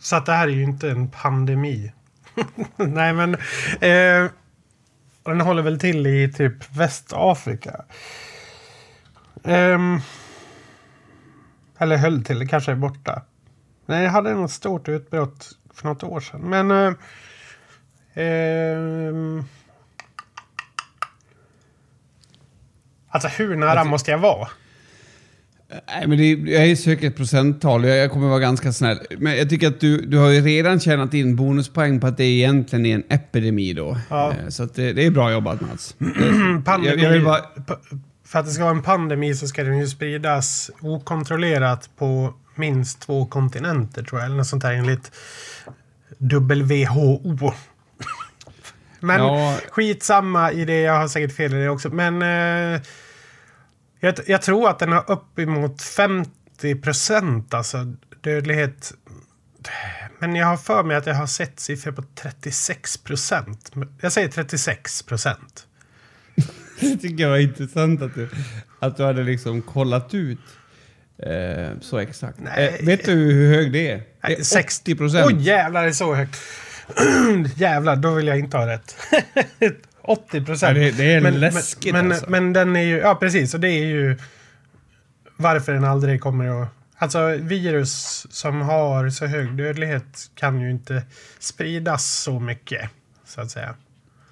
[0.00, 1.92] så att det här är ju inte en pandemi.
[2.76, 3.34] Nej, men...
[3.80, 4.30] Eh,
[5.24, 7.84] den håller väl till i typ Västafrika.
[9.44, 10.00] Ehm,
[11.78, 13.22] eller höll till, kanske är borta.
[13.86, 16.40] Nej, jag hade något stort utbrott för något år sedan.
[16.40, 16.70] Men...
[16.70, 16.94] Eh,
[18.14, 19.21] ehm,
[23.12, 24.48] alltså hur nära måste jag vara?
[25.86, 27.84] Nej, men det, jag söker ett procenttal.
[27.84, 28.98] Jag, jag kommer vara ganska snäll.
[29.18, 32.24] Men jag tycker att du, du har ju redan tjänat in bonuspoäng på att det
[32.24, 33.98] egentligen är en epidemi då.
[34.10, 34.30] Ja.
[34.32, 35.94] Eh, Så det, det är bra jobbat Mats.
[36.64, 37.44] pandemi, Jag- jag bara-
[38.26, 43.00] För att det ska vara en pandemi så ska den ju spridas okontrollerat på minst
[43.00, 44.26] två kontinenter tror jag.
[44.26, 45.10] Eller något sånt här enligt
[46.18, 47.52] WHO.
[49.00, 49.56] Men Ja.
[49.70, 50.80] skitsamma i det.
[50.80, 51.88] Jag har säkert fel i det också.
[51.88, 52.22] Men
[52.74, 52.80] eh,
[54.02, 57.84] jag, jag tror att den har uppemot 50 procent alltså
[58.20, 58.92] dödlighet.
[60.18, 63.72] Men jag har för mig att jag har sett siffror på 36 procent.
[64.00, 65.66] Jag säger 36 procent.
[66.80, 68.28] Det tycker jag var intressant att du,
[68.80, 70.38] att du hade liksom kollat ut
[71.18, 72.38] eh, så exakt.
[72.40, 72.76] Nej.
[72.80, 74.02] Eh, vet du hur hög det är?
[74.26, 75.26] Det är sex- 60 procent.
[75.26, 76.40] Oj jävlar, det är så högt.
[77.56, 78.96] jävlar, då vill jag inte ha rätt.
[80.04, 80.78] 80 procent.
[80.78, 82.30] Ja, det- det är läskigt men, alltså.
[82.30, 84.16] men den är ju, ja precis, och det är ju
[85.36, 86.68] varför den aldrig kommer att...
[86.98, 91.02] Alltså virus som har så hög dödlighet kan ju inte
[91.38, 92.90] spridas så mycket.
[93.26, 93.74] Så att säga.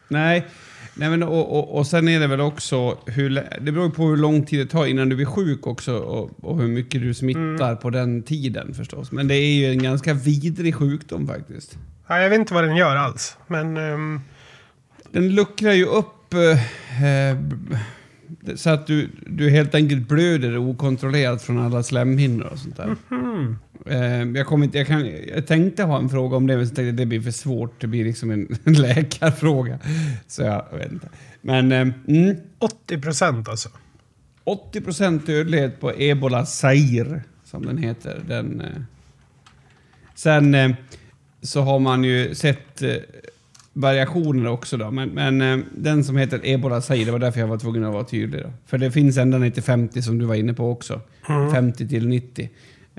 [0.09, 0.47] Nej,
[0.95, 3.31] Nej men, och, och, och sen är det väl också, hur,
[3.61, 6.59] det beror på hur lång tid det tar innan du blir sjuk också och, och
[6.61, 9.13] hur mycket du smittar på den tiden förstås.
[9.13, 11.79] Men det är ju en ganska vidrig sjukdom faktiskt.
[12.07, 13.37] Ja, jag vet inte vad den gör alls.
[13.47, 14.21] Men ehm,
[15.13, 17.39] Den luckrar ju upp eh, eh,
[18.55, 22.97] så att du, du helt enkelt blöder okontrollerat från alla slemhinnor och sånt där.
[23.87, 26.75] Eh, jag, kommer inte, jag, kan, jag tänkte ha en fråga om det, men så
[26.75, 27.81] tänkte jag att det blir för svårt.
[27.81, 29.79] Det blir liksom en, en läkarfråga.
[30.27, 31.09] Så jag vet inte.
[31.41, 33.69] Men eh, mm, 80 procent alltså.
[34.45, 38.23] 80% dödlighet på ebola Zaire, som den heter.
[38.29, 38.83] Den, eh.
[40.15, 40.71] Sen eh,
[41.43, 42.83] så har man ju sett
[43.73, 47.47] variationer också då, men, men eh, den som heter ebola Zaire, det var därför jag
[47.47, 48.43] var tvungen att vara tydlig.
[48.43, 48.53] Då.
[48.67, 51.01] För det finns ända ner till 50 som du var inne på också.
[51.53, 52.51] 50 till 90.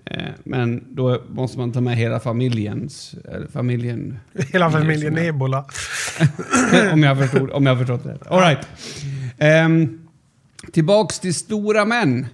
[0.05, 4.19] Eh, men då måste man ta med hela familjens, eller familjen,
[4.53, 5.65] Hela familjen är- ebola.
[6.93, 8.17] om jag förstod, om jag förstått det.
[8.29, 8.67] All right.
[9.38, 9.99] Ehm,
[10.71, 12.27] tillbaks till stora män.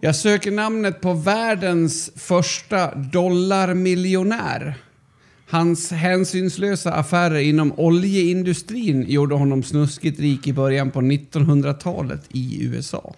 [0.00, 4.74] Jag söker namnet på världens första dollarmiljonär.
[5.50, 13.14] Hans hänsynslösa affärer inom oljeindustrin gjorde honom snuskigt rik i början på 1900-talet i USA.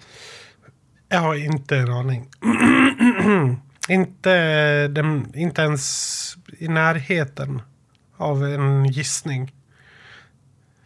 [1.09, 2.29] Jag har inte en aning.
[3.88, 7.62] inte, den, inte ens i närheten
[8.16, 9.53] av en gissning.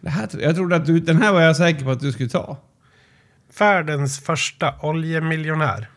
[0.00, 2.28] Det här, jag trodde att du, den här var jag säker på att du skulle
[2.28, 2.56] ta.
[3.58, 5.88] Världens första oljemiljonär.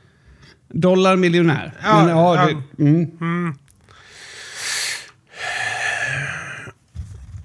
[0.67, 1.73] Dollarmiljonär.
[1.83, 2.45] Ja, Men, ja, ja.
[2.45, 3.11] det, mm.
[3.21, 3.55] Mm.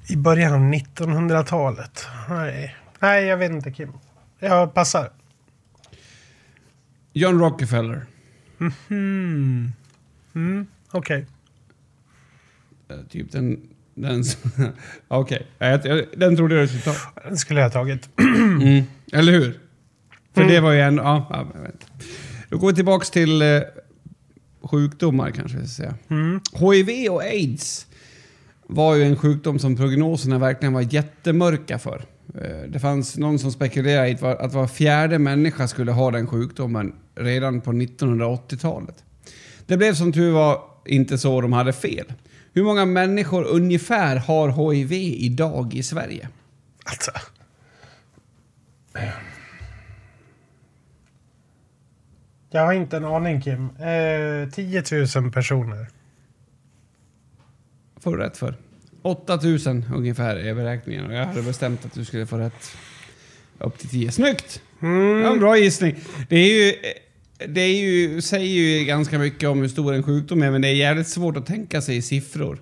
[0.08, 2.06] I början av 1900-talet.
[2.28, 2.76] Nej.
[3.00, 3.92] Nej, jag vet inte Kim.
[4.38, 5.10] Jag passar.
[7.12, 8.06] John Rockefeller.
[8.90, 9.72] Mm.
[10.34, 10.66] Mm.
[10.90, 11.26] Okej.
[12.88, 13.60] Eh, Typ den...
[13.94, 14.24] den
[15.08, 17.20] Okej, jag- den trodde jag du skulle ta.
[17.28, 18.08] Den skulle jag ha tagit.
[18.60, 18.84] Mm.
[19.12, 19.58] Eller hur?
[20.34, 20.96] För det var ju en...
[20.96, 21.86] Ja, ja, jag vet.
[22.48, 23.60] Då går vi tillbaks till eh,
[24.62, 25.94] sjukdomar kanske jag ska säga.
[26.10, 26.40] Mm.
[26.60, 27.86] HIV och aids
[28.66, 32.04] var ju en sjukdom som prognoserna verkligen var jättemörka för.
[32.34, 36.10] Eh, Det fanns någon som spekulerade i att var, att var fjärde människa skulle ha
[36.10, 39.04] den sjukdomen redan på 1980-talet.
[39.66, 42.12] Det blev som tur var inte så de hade fel.
[42.52, 46.28] Hur många människor ungefär har HIV idag i Sverige?
[46.84, 47.10] Alltså.
[52.50, 53.64] Jag har inte en aning Kim.
[53.64, 54.82] Eh, 10
[55.20, 55.86] 000 personer.
[58.04, 58.54] Får du rätt för.
[59.02, 62.76] 8000 ungefär är beräkningen och jag hade bestämt att du skulle få rätt
[63.58, 64.12] upp till 10.
[64.12, 64.60] Snyggt!
[64.80, 64.86] Det
[65.22, 65.96] var en bra gissning.
[66.28, 66.72] Det är ju...
[67.48, 70.68] Det är ju, säger ju ganska mycket om hur stor en sjukdom är, men det
[70.68, 72.58] är jävligt svårt att tänka sig i siffror.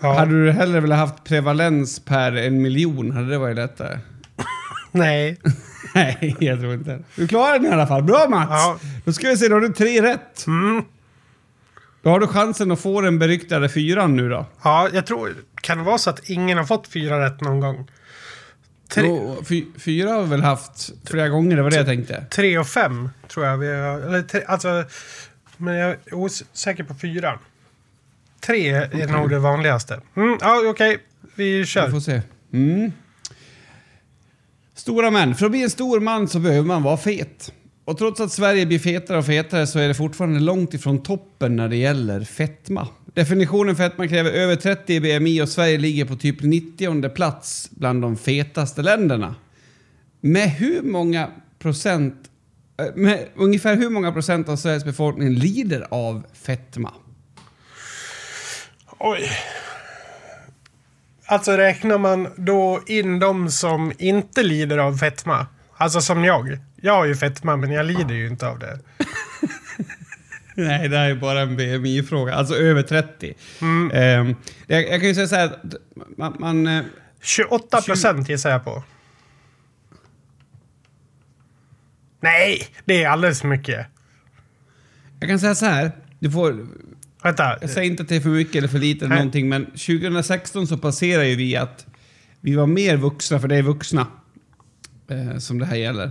[0.00, 0.18] Ja.
[0.18, 3.98] Hade du hellre velat haft prevalens per en miljon, hade det varit lättare?
[4.92, 5.38] Nej.
[5.94, 6.98] Nej, jag tror inte.
[7.16, 8.02] Du klarade den i alla fall.
[8.02, 8.48] Bra Mats!
[8.50, 8.78] Ja.
[9.04, 10.46] Då ska vi se, då har du tre rätt.
[10.46, 10.84] Mm.
[12.04, 14.46] Då har du chansen att få den beryktade fyran nu då.
[14.64, 15.34] Ja, jag tror...
[15.60, 17.90] Kan det vara så att ingen har fått fyra rätt någon gång?
[18.88, 22.24] Tre, Jo, fy, fyra har vi väl haft flera gånger, det var det jag tänkte.
[22.30, 24.00] tre och fem tror jag vi har...
[24.00, 24.84] Eller tre, alltså...
[25.56, 27.38] Men jag är osäker på fyra.
[28.40, 30.00] Tre är nog det vanligaste.
[30.16, 30.98] Mm, ja, okej.
[31.34, 31.90] Vi Vi kör.
[31.90, 32.22] får se.
[32.52, 32.92] Mm.
[34.74, 35.34] Stora män.
[35.34, 37.52] För att bli en stor man så behöver man vara fet.
[37.84, 41.56] Och trots att Sverige blir fetare och fetare så är det fortfarande långt ifrån toppen
[41.56, 42.88] när det gäller fetma.
[43.14, 48.02] Definitionen fetma kräver över 30 i BMI och Sverige ligger på typ 90 plats bland
[48.02, 49.34] de fetaste länderna.
[50.20, 52.14] Med hur många procent,
[52.78, 56.92] eh, med ungefär hur många procent av Sveriges befolkning lider av fetma?
[58.98, 59.30] Oj.
[61.26, 65.46] Alltså räknar man då in de som inte lider av fetma?
[65.76, 66.58] Alltså som jag.
[66.84, 68.78] Jag har ju fetma men jag lider ju inte av det.
[70.54, 72.34] Nej, det här är bara en BMI-fråga.
[72.34, 73.34] Alltså över 30.
[73.92, 75.74] Ehm, jag, jag kan ju säga så här, att
[76.16, 76.36] man...
[76.38, 76.84] man eh,
[77.22, 78.84] 28 procent gissar jag på.
[82.20, 83.86] Nej, det är alldeles för mycket.
[85.20, 86.66] jag kan säga så här, du får...
[87.22, 87.58] Vänta.
[87.60, 90.66] Jag säger inte att det är för mycket eller för lite eller någonting, men 2016
[90.66, 91.86] så passerar ju vi att
[92.40, 94.06] vi var mer vuxna, för det är vuxna
[95.08, 96.10] eh, som det här gäller.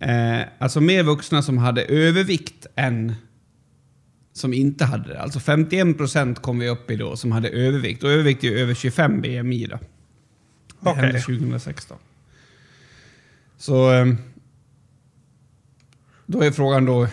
[0.00, 3.14] Eh, alltså mer vuxna som hade övervikt än
[4.32, 5.20] som inte hade det.
[5.20, 8.02] Alltså 51 procent kom vi upp i då som hade övervikt.
[8.04, 9.76] Och övervikt är ju över 25 BMI då.
[10.80, 11.02] Det Okej.
[11.02, 11.96] hände 2016.
[13.58, 13.90] Så...
[13.90, 14.16] ehm,
[16.26, 17.08] Då är frågan då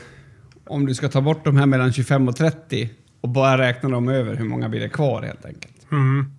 [0.66, 2.90] om du ska ta bort de här mellan 25 och 30
[3.22, 5.92] och bara räkna dem över hur många blir det kvar helt enkelt.
[5.92, 6.32] Mm.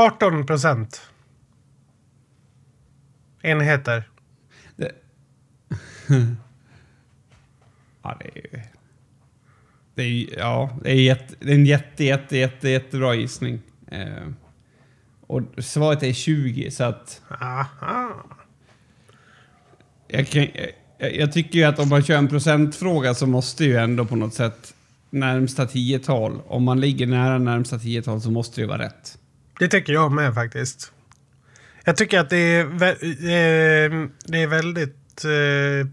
[0.00, 1.10] Arton procent.
[3.42, 4.08] Enheter.
[4.76, 4.92] Det...
[8.02, 8.62] ja, det är ju...
[9.94, 13.60] Det är, ja, det är, jätte, det är en jätte, jätte, jätte, jättebra gissning.
[13.90, 14.26] Eh,
[15.26, 17.22] och svaret är 20, så att...
[17.40, 18.26] Aha.
[20.08, 20.46] Jag, kan,
[20.98, 24.16] jag, jag tycker ju att om man kör en procentfråga så måste ju ändå på
[24.16, 24.74] något sätt
[25.10, 29.19] närmsta tiotal, om man ligger nära närmsta tiotal så måste det ju vara rätt.
[29.60, 30.92] Det tycker jag med faktiskt.
[31.84, 35.86] Jag tycker att det är, vä- eh, det är väldigt eh,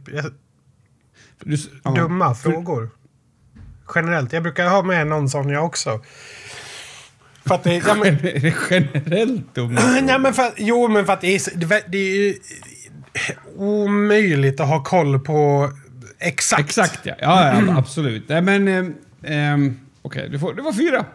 [1.43, 1.57] Du,
[1.95, 2.89] dumma frågor.
[3.95, 4.33] Generellt.
[4.33, 6.01] Jag brukar ha med någon sån jag också.
[7.45, 9.81] För att det, ja, men, Är det generellt dumma?
[10.01, 12.35] nej, men för, jo, men för att det är, det, är-
[13.55, 15.71] omöjligt att ha koll på
[16.19, 16.61] exakt.
[16.61, 17.15] Exakt ja.
[17.19, 18.29] Ja, ja absolut.
[18.29, 18.67] Nej men...
[18.67, 21.05] ehm, ehm, Okej, du får, det var fyra.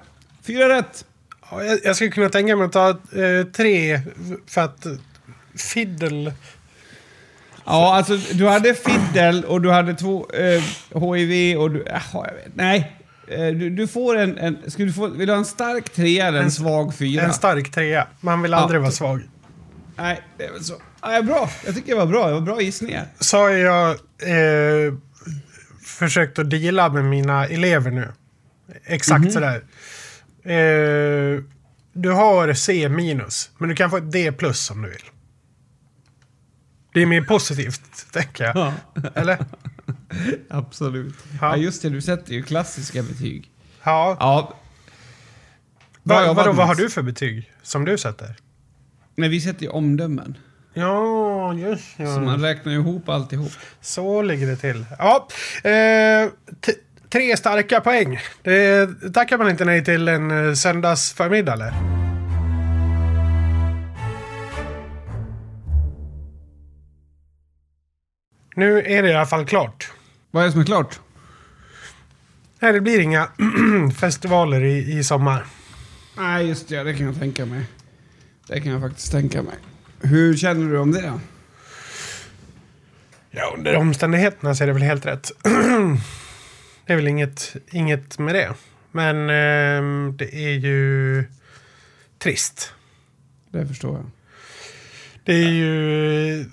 [0.42, 1.04] Fyra rätt.
[1.52, 4.00] Ja, Jag, jag skulle kunna tänka mig att ta eh, tre
[4.46, 4.86] för att
[5.56, 6.32] fiddle...
[7.64, 10.62] Ja, alltså du hade fiddle och du hade två eh,
[11.14, 11.78] HIV och du...
[11.78, 11.94] Vet.
[12.54, 12.96] Nej.
[13.28, 14.38] Eh, Du, du får en...
[14.38, 17.22] en ska du få, vill du ha en stark trea eller en, En- svag fyra?
[17.22, 18.06] En stark trea.
[18.20, 18.82] Man vill aldrig Ja.
[18.82, 19.20] vara svag.
[19.96, 20.74] Nej, det är väl så.
[21.02, 21.50] Ja, bra.
[21.66, 22.26] Jag tycker det var bra.
[22.26, 23.06] Det var bra gissningar.
[23.20, 24.94] Så har jag eh,
[25.84, 28.08] försökt att deala med mina elever nu.
[28.84, 29.62] Exakt sådär.
[30.44, 31.42] Eh,
[31.92, 35.02] du har C minus, men du kan få ett D plus om du vill.
[36.94, 38.56] Det är mer positivt, tänker jag.
[38.56, 38.72] Ja.
[39.14, 39.38] Eller?
[40.50, 41.14] Absolut.
[41.40, 41.56] Ja.
[41.56, 41.56] Ja.
[41.56, 41.88] just det.
[41.90, 43.50] Du sätter ju klassiska betyg.
[43.84, 44.16] Ja.
[44.20, 44.54] Ja.
[46.02, 46.78] Va, vadå, vad har Mats.
[46.78, 48.36] du för betyg som du sätter?
[49.16, 50.38] Nej, vi sätter ju omdömen.
[50.74, 52.14] Ja, just ja.
[52.14, 53.52] Så man räknar ihop alltihop.
[53.80, 54.84] Så ligger det till.
[54.98, 55.28] Ja,
[55.70, 56.28] eh,
[57.12, 58.20] tre starka poäng.
[58.42, 61.74] Det tackar man inte nej till en eh, söndagsförmiddag eller?
[68.56, 69.92] Nu är det i alla fall klart.
[70.30, 71.00] Vad är det som är klart?
[72.60, 73.28] Nej, det blir inga
[74.00, 75.44] festivaler i, i sommar.
[76.16, 76.82] Nej, just det.
[76.82, 77.64] Det kan jag tänka mig.
[78.46, 79.54] Det kan jag faktiskt tänka mig.
[80.00, 81.12] Hur känner du om det?
[83.30, 85.30] Ja, under omständigheterna så är det väl helt rätt.
[86.92, 88.54] det är väl inget, inget med det.
[88.90, 91.24] Men ehm, det är ju
[92.18, 92.74] trist.
[93.50, 94.10] Det förstår jag.
[95.24, 96.44] Det är ju...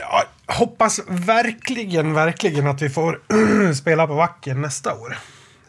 [0.00, 3.20] Ja, hoppas verkligen, verkligen att vi får
[3.74, 5.18] spela på Wacken nästa år.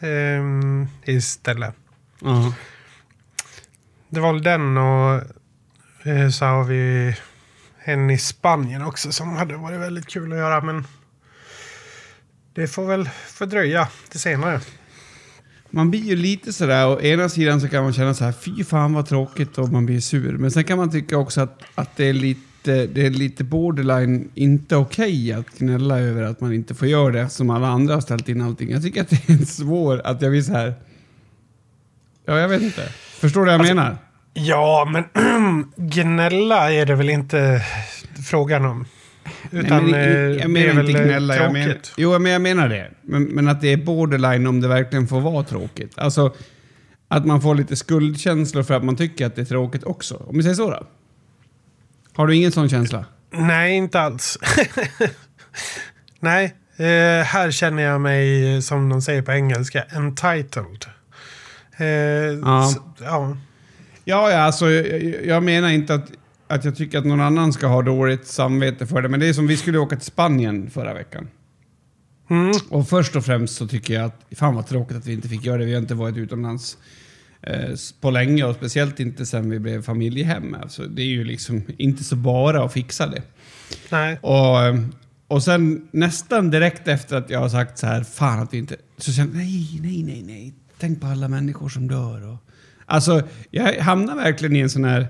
[0.00, 1.74] Ehm, istället.
[2.20, 2.54] Ja.
[4.08, 5.22] Det var väl den och
[6.06, 7.14] eh, så har vi
[7.84, 10.60] en i Spanien också som hade varit väldigt kul att göra.
[10.60, 10.86] Men
[12.54, 14.60] det får väl fördröja till senare.
[15.70, 18.64] Man blir ju lite sådär, å ena sidan så kan man känna så här, fy
[18.64, 20.32] fan vad tråkigt och man blir sur.
[20.32, 24.30] Men sen kan man tycka också att, att det, är lite, det är lite borderline
[24.34, 28.00] inte okej att gnälla över att man inte får göra det som alla andra har
[28.00, 28.70] ställt in allting.
[28.70, 30.74] Jag tycker att det är svårt att jag blir så här.
[32.26, 32.88] Ja, jag vet inte.
[33.20, 33.96] Förstår du vad jag Alltså, menar?
[34.34, 35.04] Ja, men
[35.76, 37.62] gnälla är det väl inte
[38.28, 38.84] frågan om.
[39.50, 41.36] Utan Nej, men, eh, jag menar väl inte eh, gnälla.
[41.36, 41.92] Jag tråkigt.
[41.96, 42.90] jo, men jag menar det.
[43.02, 45.98] Men, men att det är borderline om det verkligen får vara tråkigt.
[45.98, 46.34] Alltså,
[47.08, 50.14] att man får lite skuldkänslor för att man tycker att det är tråkigt också.
[50.16, 50.86] Om vi säger så då.
[52.14, 53.04] Har du ingen sån känsla?
[53.30, 54.38] Nej, inte alls.
[56.20, 56.44] Nej,
[56.76, 60.84] eh, här känner jag mig, som de säger på engelska, entitled.
[61.76, 62.70] Eh, Ja.
[62.74, 63.36] så- ja.
[64.04, 66.10] Ja, ja alltså, jag, jag menar inte att,
[66.54, 69.08] att jag tycker att någon annan ska ha dåligt samvete för det.
[69.08, 71.28] Men det är som vi skulle åka till Spanien förra veckan.
[72.30, 72.52] Mm.
[72.70, 75.44] Och först och främst så tycker jag att fan vad tråkigt att vi inte fick
[75.44, 75.64] göra det.
[75.64, 76.78] Vi har inte varit utomlands
[77.42, 80.56] eh, på länge och speciellt inte sen vi blev familjehem.
[80.62, 83.22] Alltså, det är ju liksom inte så bara att fixa det.
[83.90, 84.18] Nej.
[84.20, 84.80] Och, eh,
[85.28, 88.76] och sen nästan direkt efter att jag har sagt så här, fan att vi inte...
[88.98, 90.54] Så känner jag, nej, nej, nej, nej.
[90.78, 92.28] Tänk på alla människor som dör.
[92.32, 92.38] Och,
[92.86, 95.06] alltså, jag hamnar verkligen i en sån här...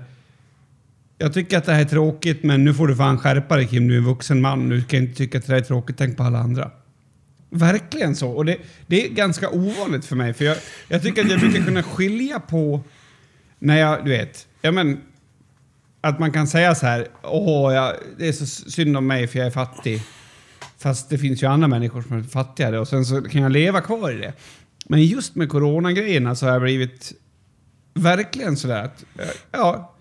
[1.17, 3.87] Jag tycker att det här är tråkigt, men nu får du fan skärpa dig Kim.
[3.87, 4.69] Du är en vuxen man.
[4.69, 5.97] Du kan inte tycka att det här är tråkigt.
[5.97, 6.71] Tänk på alla andra.
[7.49, 8.29] Verkligen så.
[8.29, 8.57] Och det,
[8.87, 10.33] det är ganska ovanligt för mig.
[10.33, 10.57] För jag,
[10.87, 12.81] jag tycker att jag brukar kunna skilja på
[13.59, 15.01] när jag, du vet, ja men
[16.01, 19.39] att man kan säga så här, åh, jag, det är så synd om mig för
[19.39, 20.01] jag är fattig.
[20.77, 23.81] Fast det finns ju andra människor som är fattigare och sen så kan jag leva
[23.81, 24.33] kvar i det.
[24.89, 27.13] Men just med coronagrejerna så har jag blivit
[27.93, 29.05] verkligen sådär att,
[29.51, 29.94] ja,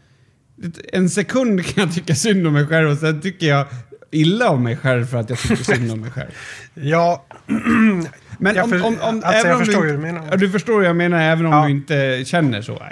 [0.93, 3.67] en sekund kan jag tycka synd om mig själv och sen tycker jag
[4.11, 6.31] illa om mig själv för att jag tycker synd om mig själv.
[6.75, 7.25] Ja,
[8.39, 10.23] Men om, om, om, alltså, jag förstår hur du menar.
[10.31, 11.65] Ja, du förstår hur jag menar även om Ja.
[11.65, 12.83] du inte känner så.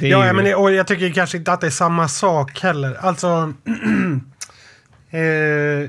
[0.00, 2.60] Det ja, ju- men det, och jag tycker kanske inte att det är samma sak
[2.60, 2.94] heller.
[3.00, 3.52] Alltså,
[5.10, 5.20] eh,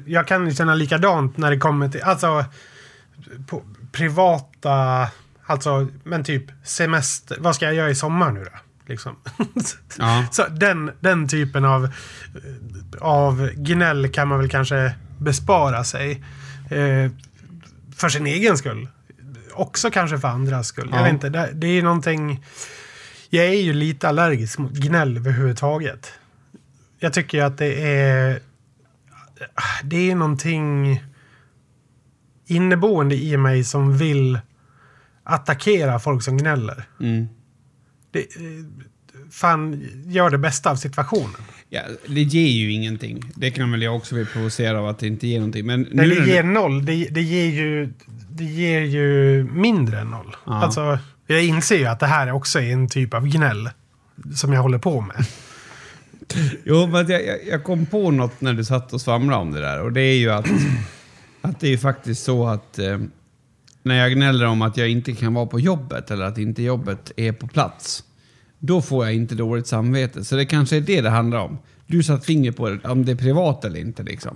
[0.06, 2.46] jag kan ju känna likadant när det kommer till, alltså,
[3.92, 5.08] privata,
[5.46, 7.38] alltså, men typ semester.
[7.40, 8.52] Vad ska jag göra i sommar nu då?
[8.86, 9.16] Liksom.
[10.00, 10.26] Ja.
[10.32, 11.90] Så den, den typen av,
[13.02, 16.24] av gnäll kan man väl kanske bespara sig.
[16.70, 17.12] Eh,
[17.96, 18.88] för sin egen skull.
[19.54, 20.90] Också kanske för andras skull.
[20.92, 20.98] Ja.
[20.98, 22.46] Jag vet inte, det, det är någonting...
[23.30, 26.12] Jag är ju lite allergisk mot gnäll överhuvudtaget.
[27.00, 28.40] Jag tycker att det är...
[29.84, 31.04] Det är någonting
[32.46, 34.40] inneboende i mig som vill
[35.24, 36.84] attackera folk som gnäller.
[37.00, 37.28] Mm.
[38.14, 41.42] Det, eh, fan, gör det bästa av situationen.
[41.70, 43.32] Ja, det ger ju ingenting.
[43.36, 45.66] Det kan väl jag också bli provocerad av att det inte ger någonting.
[45.66, 46.86] Men nu det ger noll.
[46.86, 47.94] Det, det, ger ju,
[48.30, 50.36] det ger ju mindre än noll.
[50.46, 50.64] Ja.
[50.64, 53.70] Alltså, jag inser ju att det här också är en typ av gnäll
[54.36, 55.26] som jag håller på med.
[56.64, 59.82] Jo, men jag, jag, kom på något när du satt och svamlade om det där.
[59.82, 60.48] Och det är ju att,
[61.42, 63.00] att det är faktiskt så att eh,
[63.84, 67.12] när jag gnäller om att jag inte kan vara på jobbet eller att inte jobbet
[67.18, 68.04] är på plats.
[68.60, 70.24] Då får jag inte dåligt samvete.
[70.24, 71.58] Så det kanske är det det handlar om.
[71.88, 74.36] Du satt finger på det, om det är privat eller inte liksom.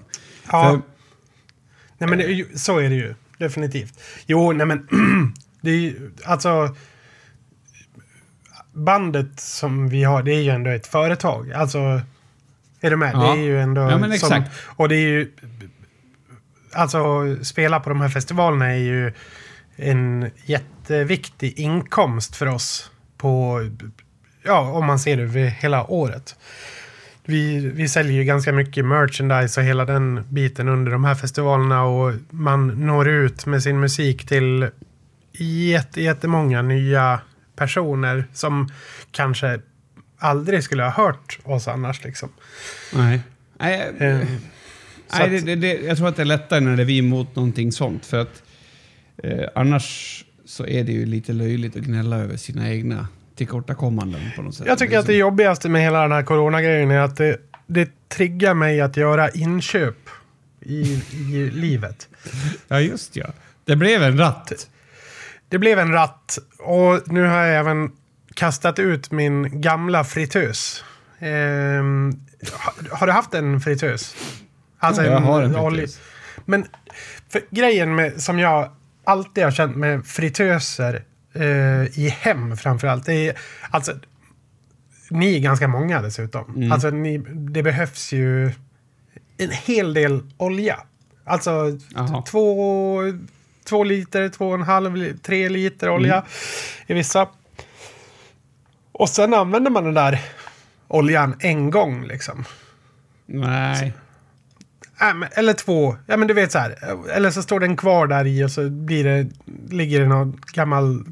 [0.52, 0.64] Ja.
[0.72, 0.82] För,
[1.98, 3.16] Nej, men det, så är det ju.
[3.38, 4.00] Definitivt.
[4.26, 4.88] Jo, nej men.
[5.62, 6.76] det är ju, alltså.
[8.74, 11.52] Bandet som vi har, det är ju ändå ett företag.
[11.52, 12.02] Alltså.
[12.82, 13.12] Är du med?
[13.14, 13.20] Ja.
[13.20, 13.82] Det är ju ändå...
[13.82, 14.54] Ja, men exakt.
[14.54, 15.32] Som, och det är ju...
[16.72, 19.14] Alltså, spela på de här festivalerna är ju
[19.76, 22.92] en jätteviktig inkomst för oss.
[23.18, 23.62] På...
[24.44, 26.36] Ja, om man ser det över hela året.
[27.26, 31.84] Vi, vi säljer ju ganska mycket merchandise och hela den biten under de här festivalerna
[31.84, 34.70] och man når ut med sin musik till
[35.72, 37.20] jätte, jättemånga nya
[37.56, 38.72] personer som
[39.12, 39.60] kanske
[40.20, 42.04] aldrig skulle ha hört oss annars.
[42.04, 42.30] Liksom.
[42.94, 43.22] nej.
[43.60, 44.26] Nej, Eh, så
[45.14, 47.36] Nej, det, det, det, jag tror att det är lättare när det är vi emot
[47.36, 48.06] någonting sånt.
[48.06, 48.44] För att
[49.24, 54.42] eh, annars så är det ju lite löjligt att gnälla över sina egna tillkortakommanden på
[54.42, 54.68] något sätt.
[54.68, 55.20] Jag tycker att det Liksom.
[55.20, 57.38] jobbigaste med hela den här coronagrejen är att det,
[57.68, 59.98] det triggar mig att göra inköp
[60.62, 62.08] i, i livet.
[62.68, 63.26] Ja, just ja.
[63.66, 64.70] Det blev en ratt.
[65.50, 67.92] Det blev en ratt och nu har jag även
[68.34, 70.84] kastat ut min gamla fritös.
[71.20, 72.14] Ehm,
[72.54, 74.16] har, har du haft en fritös?
[74.88, 76.00] Alltså Ja, jag har en fritös.
[76.46, 76.66] Men
[77.50, 78.72] grejen med, som jag
[79.04, 83.06] alltid har känt med fritöser eh, i hem framförallt.
[83.06, 83.38] Det är,
[83.70, 83.94] alltså,
[85.10, 86.56] ni är ganska många dessutom.
[86.56, 86.72] Mm.
[86.72, 88.52] Alltså, ni, det behövs ju
[89.38, 90.80] en hel del olja.
[91.26, 91.80] Alltså
[92.28, 92.98] två,
[93.64, 96.26] två liter, två och en halv, tre liter olja Mm.
[96.88, 97.28] i vissa.
[98.92, 100.22] Och sen använder man den där
[100.88, 102.46] oljan en gång liksom.
[103.26, 103.94] Nej.
[105.02, 105.98] Äh, eller två.
[106.06, 106.76] Ja men du vet så här.
[107.12, 109.28] Eller så står den kvar där i och så blir det,
[109.76, 111.04] ligger det någon gammal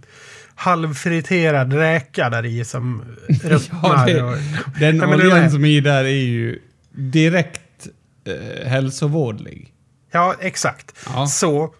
[0.55, 3.03] halvfriterad räka där i som
[3.43, 4.23] ruttnar.
[4.23, 4.37] och,
[4.79, 6.59] Den Ja, är- oljan som är i där är ju
[6.91, 7.87] direkt
[8.25, 9.73] eh, hälsovådlig.
[10.11, 10.91] ja, exakt.
[11.13, 11.27] Ja.
[11.27, 11.73] Så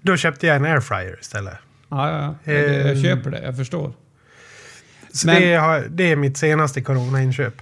[0.00, 1.54] då köpte jag en airfryer istället.
[1.88, 2.36] Ja, ja.
[2.44, 2.52] ja.
[2.52, 3.02] Jag, jag Ehm.
[3.02, 3.42] köper det.
[3.42, 3.92] Jag förstår.
[5.12, 7.54] Så Men- det, har, det är mitt senaste coronainköp.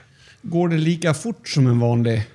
[0.42, 2.26] Går det lika fort som en vanlig?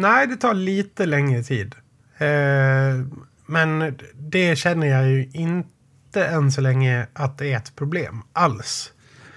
[0.00, 1.74] Nej, det tar lite längre tid.
[2.18, 3.06] Eh,
[3.46, 8.92] men det känner jag ju inte än så länge att det är ett problem alls.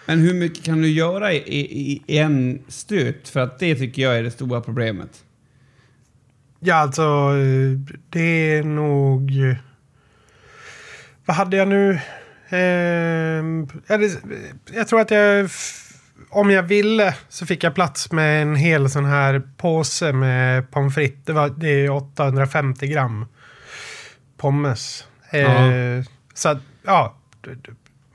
[0.06, 3.30] Men hur mycket kan du göra i, i, i en stöt?
[3.30, 5.24] För att det tycker jag är det stora problemet.
[6.60, 7.32] Ja, alltså
[8.10, 9.32] det är nog...
[11.26, 12.00] Vad hade jag nu?
[12.50, 13.44] Eh,
[14.74, 15.50] jag tror att jag...
[16.30, 20.94] Om jag ville så fick jag plats med en hel sån här påse med pommes
[20.94, 21.26] frites.
[21.26, 23.26] Det, var, det är 850 gram
[24.38, 25.08] pommes.
[25.30, 26.04] Eh, Ja.
[26.34, 27.16] Så att, ja.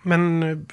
[0.03, 0.67] Men...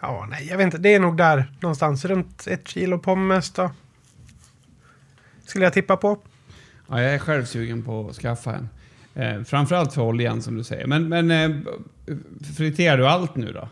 [0.00, 0.78] Ja, nej, jag vet inte.
[0.78, 2.04] Det är nog där någonstans.
[2.04, 3.70] Runt ett kilo pommes då.
[5.44, 6.18] Skulle jag tippa på.
[6.88, 8.68] Ja, jag är själv sugen på att skaffa en.
[9.14, 10.86] Eh, framförallt för oljan som du säger.
[10.86, 11.56] Men, men eh,
[12.56, 13.68] friterar du allt nu då?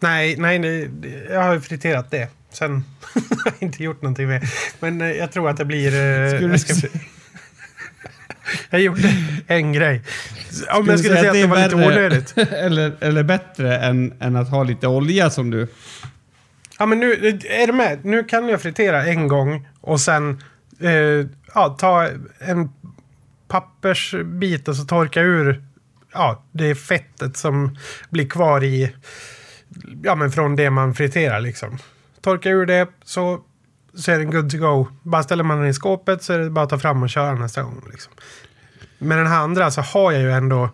[0.00, 0.90] Nej, nej, nej,
[1.30, 2.28] jag har ju friterat det.
[2.52, 2.72] Sen
[3.14, 4.42] har jag inte gjort någonting med
[4.80, 5.86] Men eh, jag tror att det blir...
[5.86, 6.88] eh, Skulle jag, ska,
[8.70, 9.14] jag gjorde
[9.46, 10.02] en grej.
[10.72, 12.38] Om jag skulle säga att det var lite onödigt.
[12.52, 15.68] eller, eller bättre än, än att ha lite olja som du...
[16.78, 17.12] Ja, men nu
[17.44, 18.04] är du med.
[18.04, 20.42] Nu kan jag fritera en gång och sen
[20.80, 22.70] eh, ja, ta en
[23.48, 25.64] pappersbit och så torka ur
[26.12, 27.76] ja, det fettet som
[28.10, 28.94] blir kvar i,
[30.02, 31.78] ja men från det man friterar liksom.
[32.20, 33.40] Torka ur det så,
[33.94, 34.88] så är den good to go.
[35.02, 37.34] Bara ställer man den i skåpet så är det bara att ta fram och köra
[37.34, 37.82] nästa gång.
[37.90, 38.12] Liksom.
[38.98, 40.70] Med den här andra så har jag ju ändå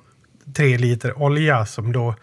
[0.55, 2.15] tre liter olja som då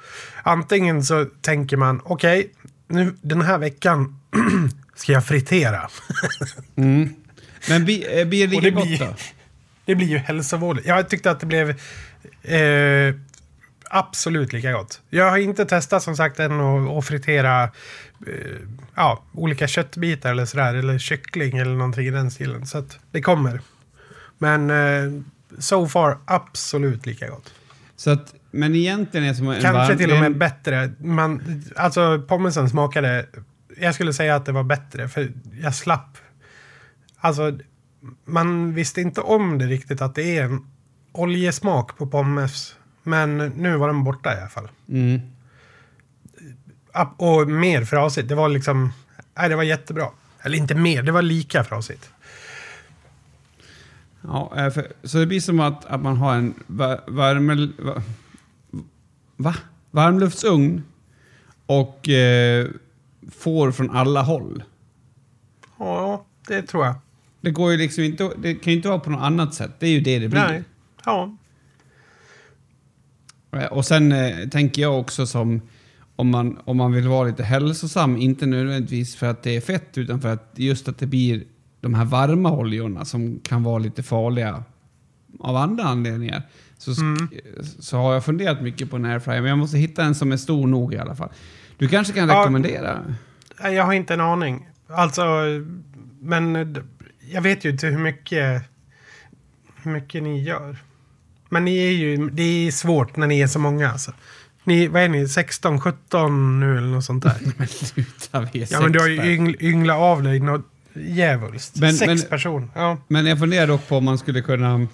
[0.43, 2.51] antingen så tänker man okej, okay,
[2.87, 4.19] nu den här veckan
[4.95, 5.89] ska jag fritera.
[6.75, 7.13] mm.
[7.69, 9.07] Men blir, eh, blir det gott då?
[9.85, 10.87] Det blir ju hälsovådligt.
[10.87, 11.69] Jag tyckte att det blev
[12.43, 13.15] eh,
[13.93, 15.01] absolut lika gott.
[15.09, 17.69] Jag har inte testat som sagt än att fritera eh,
[18.95, 20.73] ja, olika köttbitar eller sådär.
[20.75, 22.65] Eller kyckling eller någonting i den stilen.
[22.65, 23.61] Så att det kommer.
[24.37, 25.21] Men eh,
[25.59, 27.53] so far absolut lika gott.
[27.95, 30.91] Så att, men egentligen är det som en Kanske varm, till och med bättre.
[30.99, 33.25] Man, alltså pommesen smakade...
[33.77, 35.31] Jag skulle säga att det var bättre för
[35.61, 36.17] jag slapp...
[37.17, 37.57] Alltså
[38.25, 40.67] man visste inte om det riktigt att det är en
[41.11, 42.75] oljesmak på pommes.
[43.03, 44.69] Men nu var den borta i alla fall.
[44.89, 45.19] Mm.
[47.17, 48.29] Och mer frasigt.
[48.29, 48.93] Det var liksom...
[49.35, 50.07] Nej, det var jättebra.
[50.41, 52.09] Eller inte mer, det var lika frasigt.
[54.21, 56.53] Ja, eh, för, så det blir som att, att man har en
[57.07, 57.71] värme...
[57.79, 58.03] Va?
[59.35, 59.55] va?
[59.91, 60.83] Varmluftsugn
[61.65, 62.67] och eh,
[63.31, 64.63] får från alla håll.
[65.79, 66.95] Ja, det tror jag.
[67.41, 69.71] Det går ju liksom inte, det kan ju inte vara på något annat sätt.
[69.79, 70.47] Det är ju det det blir.
[70.47, 70.63] Nej.
[71.05, 71.35] Ja.
[73.55, 75.61] Eh, och sen eh, tänker jag också som
[76.15, 79.97] om man, om man vill vara lite hälsosam, inte nödvändigtvis för att det är fett
[79.97, 81.43] utan för att just att det blir
[81.81, 84.63] de här varma oljorna som kan vara lite farliga
[85.39, 86.41] av andra anledningar.
[86.77, 87.29] Så, mm.
[87.79, 90.37] så har jag funderat mycket på en airfryer, men jag måste hitta en som är
[90.37, 91.29] stor nog i alla fall.
[91.77, 93.15] Du kanske kan rekommendera?
[93.61, 94.69] Ja, jag har inte en aning.
[94.87, 95.23] Alltså,
[96.19, 96.75] men
[97.31, 98.63] jag vet ju inte hur mycket,
[99.83, 100.77] hur mycket ni gör.
[101.53, 103.91] Men ni är ju, det är svårt när ni är så många.
[103.91, 104.13] Alltså.
[104.63, 107.37] Ni, vad är ni, 16, 17 nu eller något sånt där?
[107.57, 111.79] men sluta, vi är Ja, men du har ju yng, ynglat av dig något djävulskt.
[111.79, 112.67] Men, sex men, personer.
[112.75, 112.97] Ja.
[113.07, 114.87] Men jag funderar dock på om man skulle kunna...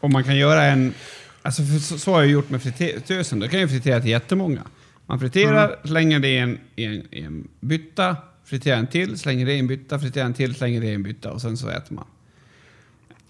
[0.00, 0.94] Om man kan göra en...
[1.42, 3.40] Alltså så, så har jag gjort med fritösen.
[3.40, 4.62] Då kan jag fritera till jättemånga.
[5.06, 5.78] Man friterar, mm.
[5.84, 9.58] slänger det i en, i en, i en bytta, friterar en till, slänger det i
[9.58, 12.04] en bytta, friterar en till, slänger det i en bytta och sen så äter man.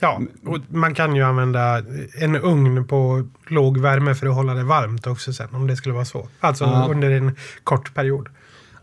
[0.01, 1.83] Ja, och man kan ju använda
[2.15, 5.95] en ugn på låg värme för att hålla det varmt också sen om det skulle
[5.95, 6.29] vara så.
[6.41, 6.89] Alltså ja.
[6.91, 8.29] under en kort period.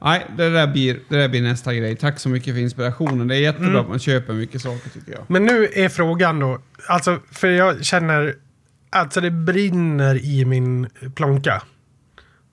[0.01, 1.95] Nej, det där, blir, det där blir nästa grej.
[1.95, 3.28] Tack så mycket för inspirationen.
[3.28, 3.82] Det är jättebra mm.
[3.82, 5.22] att man köper mycket saker tycker jag.
[5.28, 8.36] Men nu är frågan då, alltså för jag känner,
[8.89, 11.61] alltså det brinner i min plånka.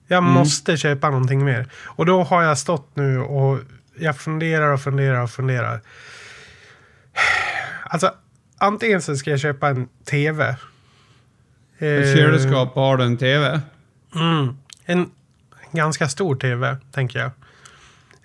[0.07, 0.31] Jag mm.
[0.31, 1.67] måste köpa någonting mer.
[1.75, 3.59] Och då har jag stått nu och
[3.99, 5.81] jag funderar och funderar och funderar.
[7.85, 8.11] Alltså,
[8.63, 10.55] antingen så ska jag köpa en tv.
[11.77, 13.61] Ett kylskåp har du en tv?
[14.15, 14.57] Mm.
[14.85, 15.11] En
[15.71, 17.31] ganska stor tv, tänker jag.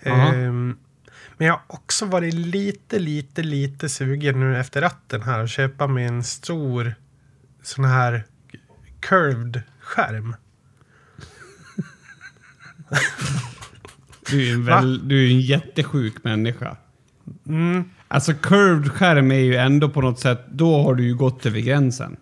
[0.02, 0.78] Um,
[1.36, 5.86] men jag har också varit lite, lite, lite sugen nu efter ratten här att köpa
[5.86, 6.94] mig en stor
[7.62, 8.24] sån här
[9.00, 10.36] curved skärm.
[14.30, 16.76] Du är en, väl, du är en jättesjuk människa.
[17.46, 17.90] Mm.
[18.08, 21.60] Alltså curved skärm är ju ändå på något sätt, då har du ju gått över
[21.60, 22.16] gränsen.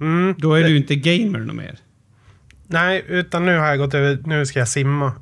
[0.00, 0.34] Mm.
[0.38, 0.68] Då är det...
[0.68, 1.78] du inte gamer något mer.
[2.66, 5.12] Nej, utan nu har jag gått över, nu ska jag simma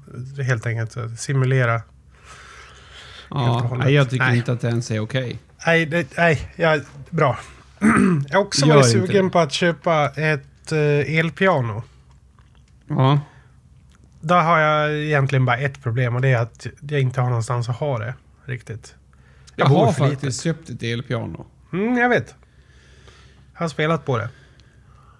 [0.46, 1.20] helt enkelt.
[1.20, 1.82] Simulera.
[3.30, 4.36] Ja, nej, jag tycker nej.
[4.36, 5.24] inte att det ens är okej.
[5.24, 5.36] Okay.
[5.66, 6.78] Nej, det, nej ja,
[7.10, 7.38] bra.
[8.28, 11.82] jag har också Gör varit sugen på att köpa ett uh, elpiano.
[12.88, 13.20] Ja.
[14.20, 17.68] Där har jag egentligen bara ett problem och det är att jag inte har någonstans
[17.68, 18.14] att ha det
[18.44, 18.94] riktigt.
[19.58, 20.42] Jag, jag har faktiskt litet.
[20.42, 21.46] köpt ett elpiano.
[21.72, 22.34] Mm, jag vet.
[23.52, 24.28] Jag har spelat på det.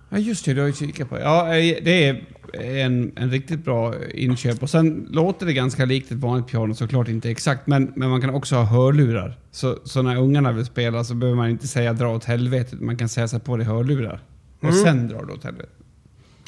[0.08, 0.54] Ja, just det.
[0.54, 1.22] Du har ju kikat på det.
[1.22, 4.62] Ja, eh, det är en, en riktigt bra inköp.
[4.62, 7.66] Och sen låter det ganska likt ett vanligt piano, såklart inte exakt.
[7.66, 9.38] Men, men man kan också ha hörlurar.
[9.50, 12.76] Så, så när ungarna vill spela så behöver man inte säga dra åt helvete.
[12.80, 14.20] Man kan säga så på dig hörlurar.
[14.58, 14.84] Och mm.
[14.84, 15.72] sen drar du åt helvete.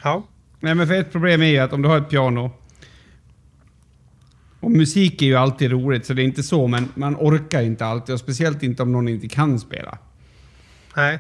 [0.05, 0.23] Ja.
[0.61, 2.51] Nej, men för ett problem är ju att om du har ett piano
[4.61, 7.87] och musik är ju alltid roligt, så det är inte så, men man orkar inte
[7.87, 8.13] alltid.
[8.13, 9.99] Och speciellt inte om någon inte kan spela.
[10.97, 11.19] Nej.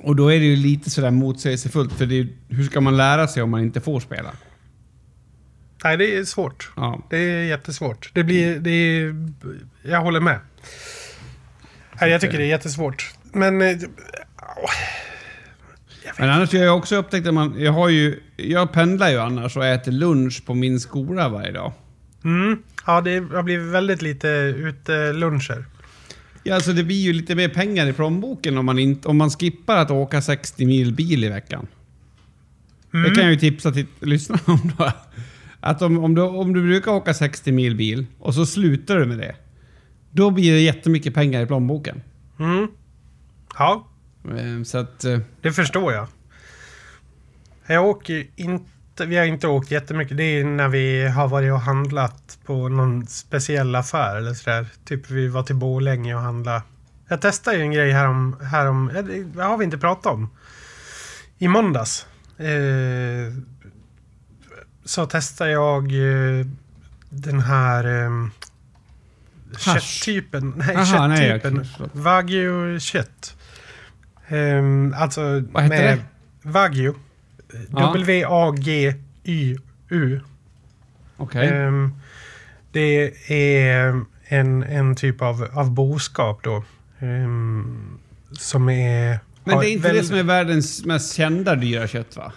[0.00, 3.42] Och då är det ju lite sådär motsägelsefullt, för är, hur ska man lära sig
[3.42, 4.32] om man inte får spela?
[5.84, 6.72] Nej, det är svårt.
[6.76, 7.06] Ja.
[7.10, 8.10] Det är jättesvårt.
[8.14, 8.60] Det blir...
[8.60, 9.14] Det är,
[9.82, 10.38] jag håller med.
[12.00, 13.14] Nej, jag tycker det är jättesvårt.
[13.22, 13.62] Men...
[13.62, 13.76] Äh,
[16.18, 17.54] men annars har jag också upptäckt att man...
[17.58, 18.22] Jag har ju...
[18.36, 21.72] Jag pendlar ju annars och äter lunch på min skola varje dag.
[22.24, 22.62] Mm.
[22.86, 25.64] Ja, det har blivit väldigt lite uteluncher.
[26.42, 29.30] Ja, alltså det blir ju lite mer pengar i plånboken om man, inte, om man
[29.30, 31.66] skippar att åka 60 mil bil i veckan.
[32.90, 34.92] Det kan jag ju tipsa till lyssnarna om då.
[35.60, 39.06] Att om, om, du, om du brukar åka 60 mil bil och så slutar du
[39.06, 39.36] med det.
[40.10, 42.02] Då blir det jättemycket pengar i plånboken.
[42.38, 42.68] Mm.
[43.58, 43.88] Ja,
[44.30, 45.04] Eh, Så att...
[45.04, 46.06] eh, det förstår jag.
[47.66, 48.64] Jag åker ju inte...
[49.00, 50.16] Vi har inte åkt jättemycket.
[50.16, 54.66] Det är när vi har varit och handlat på någon speciell affär eller sådär.
[54.84, 56.62] Typ vi var till Borlänge och handla.
[57.08, 58.36] Jag testade ju en grej här om...
[58.42, 60.30] Här om ja, det har vi inte pratat om.
[61.38, 62.06] I måndags.
[62.38, 63.32] Eh,
[64.84, 66.46] så testade jag eh,
[67.10, 68.04] den här...
[68.04, 68.10] Eh,
[69.58, 70.54] kötttypen.
[70.56, 71.66] Nej, Aha, nej, jag- kötttypen.
[71.92, 73.36] Wagyu-kött.
[74.28, 75.20] Ehm, alltså
[75.52, 76.48] Vad heter med det?
[76.48, 76.94] Wagyu.
[77.70, 77.92] Ja.
[77.94, 80.20] W-A-G-Y-U.
[81.16, 81.48] Okej.
[81.48, 81.94] Ehm,
[82.72, 86.64] det är en, en typ av, av boskap då.
[86.98, 87.98] ehm,
[88.32, 89.18] som är...
[89.44, 92.32] Men det är inte väl- det som är världens mest kända dyra kött va?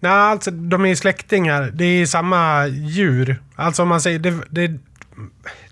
[0.00, 1.70] Nej, alltså de är släktingar.
[1.74, 3.42] Det är samma djur.
[3.54, 4.18] Alltså om man säger...
[4.18, 4.78] Det, det,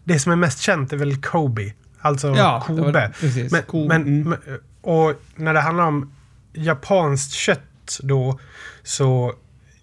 [0.05, 1.72] det som är mest känt är väl Kobe.
[2.01, 3.11] Alltså Ja, det Kobe.
[3.20, 3.53] precis.
[3.53, 4.28] Men, Ko- men, mm.
[4.28, 4.39] men-
[4.83, 6.12] och när det handlar om
[6.53, 7.61] japanskt kött
[7.99, 8.38] då
[8.82, 9.34] så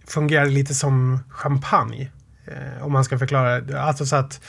[0.08, 2.12] fungerar det lite som champagne.
[2.45, 3.82] Eh, om man ska förklara det.
[3.82, 4.41] Alltså så att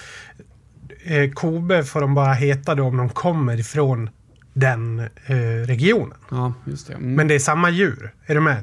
[1.05, 4.11] eh, Kobe får de bara heta då om de kommer ifrån
[4.53, 6.19] den eh, regionen.
[6.31, 6.95] Ja, just det.
[6.95, 7.15] Mm.
[7.15, 8.15] Men det är samma djur.
[8.27, 8.63] Är du med?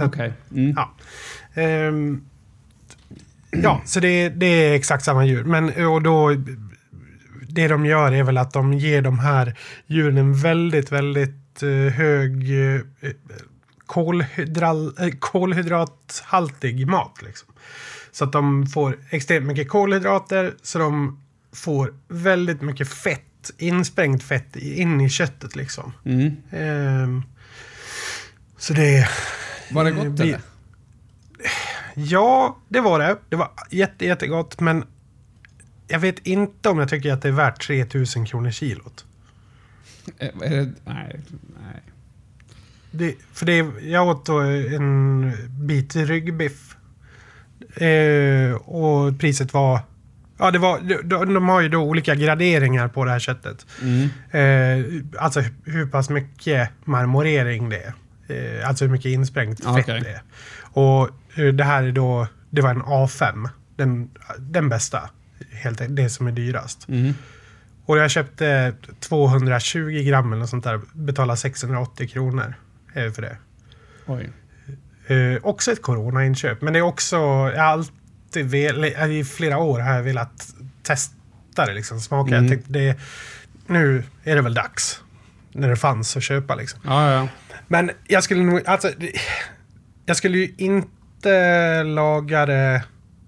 [0.00, 0.32] Okej.
[0.50, 0.74] Mm.
[0.76, 0.94] Ja.
[1.62, 2.24] Ehm,
[3.50, 5.44] ja, så det, det är exakt samma djur.
[5.44, 6.36] Men och då...
[7.48, 11.92] Det de gör är väl att de ger de här djuren en väldigt, väldigt eh,
[11.92, 12.80] hög eh,
[13.86, 17.22] kolhydral, eh, kolhydrathaltig mat.
[17.22, 17.48] Liksom.
[18.12, 21.20] Så att de får extremt mycket kolhydrater, så de
[21.52, 25.56] får väldigt mycket fett, insprängt fett in i köttet.
[25.56, 25.92] Liksom.
[26.04, 26.36] Mm.
[26.50, 27.22] Ehm,
[28.58, 29.08] så det...
[29.72, 30.40] Var det Eh, gott blir- eller?
[31.94, 33.16] Ja, det var det.
[33.28, 34.84] Det var jätte, jättegott, men
[35.88, 39.04] jag vet inte om jag tycker att det är värt 3000 kronor kilot.
[40.18, 40.72] Eh, Är det?
[40.84, 41.20] Nej.
[42.98, 45.32] Det, för det, jag åt då en
[45.66, 46.76] bit ryggbiff.
[47.76, 49.80] Eh, och priset var...
[50.38, 53.66] Ja, det var, de, de har ju då olika graderingar på det här köttet.
[53.82, 54.08] Mm.
[54.30, 57.92] Eh, alltså hur, pass mycket marmorering det är.
[58.28, 60.22] Eh, alltså hur mycket insprängt fett det är.
[60.62, 63.48] Och eh, det här är då, det var en A5.
[63.76, 65.10] Den, den bästa.
[65.50, 66.88] Helt, enkelt, det som är dyrast.
[66.88, 67.14] Mm.
[67.86, 70.80] Och jag köpte 220 gram eller något sånt där.
[70.92, 72.54] Betalade 680 kronor
[72.96, 73.36] för det.
[74.06, 74.30] Oj.
[75.06, 76.62] Eh, också ett coronainköp.
[76.62, 81.66] Men det är också, jag har alltid velat, i flera år har jag velat testa
[81.66, 82.00] det liksom.
[82.00, 82.34] Smaka.
[82.34, 82.44] Mm.
[82.44, 82.98] Jag tänkte det,
[83.66, 85.00] nu är det väl dags.
[85.52, 86.80] När det fanns att köpa liksom.
[86.84, 87.28] Ja, ja.
[87.68, 88.90] Men jag skulle nog, alltså.
[90.06, 92.84] Jag skulle ju inte laga det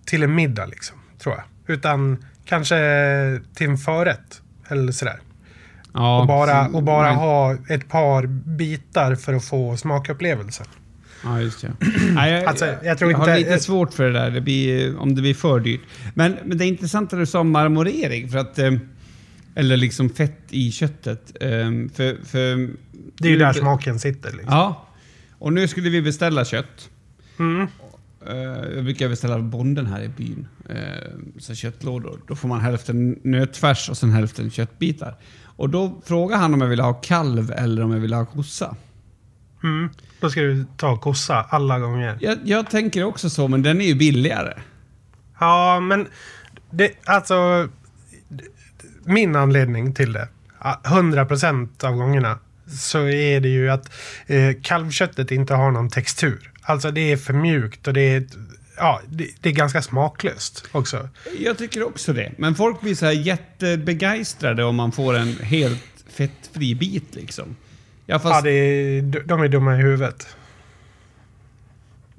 [0.06, 1.74] till en middag liksom, tror jag.
[1.76, 2.76] Utan kanske
[3.54, 4.42] till en förrätt.
[4.68, 5.20] Eller sådär.
[5.92, 10.66] Ja och bara, och bara men- ha ett par bitar för att få smakupplevelsen.
[11.24, 11.72] Ja, just det.
[12.14, 14.40] Nej, jag, Alltså, jag, jag tror har inte- lite jag- svårt för det där, det
[14.40, 15.80] blir, om det blir för dyrt.
[16.14, 18.58] Men, men det är intressant att du sa marmorering, för att...
[18.58, 18.72] eh,
[19.54, 21.32] Eller liksom fett i köttet.
[21.40, 21.48] eh,
[21.94, 22.68] För, för,
[23.18, 24.30] Det är ju där smaken sitter.
[24.30, 24.48] Liksom.
[24.54, 24.86] Ja.
[25.38, 26.88] Och nu skulle vi beställa kött.
[27.38, 27.66] Mm.
[28.26, 28.36] Eh,
[28.74, 30.46] Jag brukar beställa bonden här i byn.
[30.68, 30.76] eh,
[31.38, 32.20] Så köttlådor.
[32.28, 35.14] Då får man hälften nötfärs och sen hälften köttbitar.
[35.58, 38.76] Och då frågade han om jag ville ha kalv eller om jag ville ha kossa.
[39.62, 39.90] Mm.
[40.20, 42.18] Då ska du ta kossa alla gånger.
[42.20, 44.52] Jag, jag tänker också så, men den är ju billigare.
[45.40, 46.06] Ja, men
[46.70, 47.68] det, alltså...
[49.04, 50.28] Min anledning till det,
[50.60, 53.92] ja, 100% av gångerna, så är det ju att
[54.26, 56.52] eh, kalvköttet inte har någon textur.
[56.62, 58.26] Alltså det är för mjukt och det är,
[58.78, 61.08] ja, det, det är ganska smaklöst också.
[61.38, 62.32] Jag tycker också det.
[62.38, 67.56] Men folk blir så här jättebegeistrade om man får en helt fettfri bit liksom.
[68.06, 70.26] Ja, Ja, fast, det är, de är dumma i huvudet.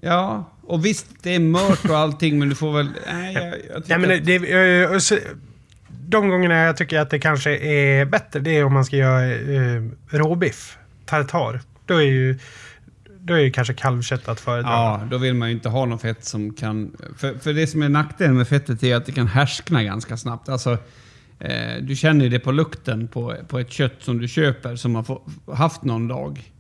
[0.02, 2.90] ja, och visst det är mört och allting, men du får väl...
[3.14, 5.18] Nej, jag, jag Ja, men det, det, så-
[6.08, 9.26] de gångerna jag tycker att det kanske är bättre, det är om man ska göra
[9.34, 11.62] eh, råbiff, tartar.
[11.86, 12.40] Då är ju
[13.30, 14.70] då är ju kanske kalvkött att föredra.
[14.70, 16.98] Ja, då vill man ju inte ha något fett som kan...
[17.18, 20.50] För, för det som är nackdelen med fettet är att det kan härskna ganska snabbt.
[20.50, 20.78] Alltså,
[21.40, 24.96] eh, du känner ju det på lukten på, på ett kött som du köper som
[24.96, 25.22] har få,
[25.54, 26.52] haft någon dag.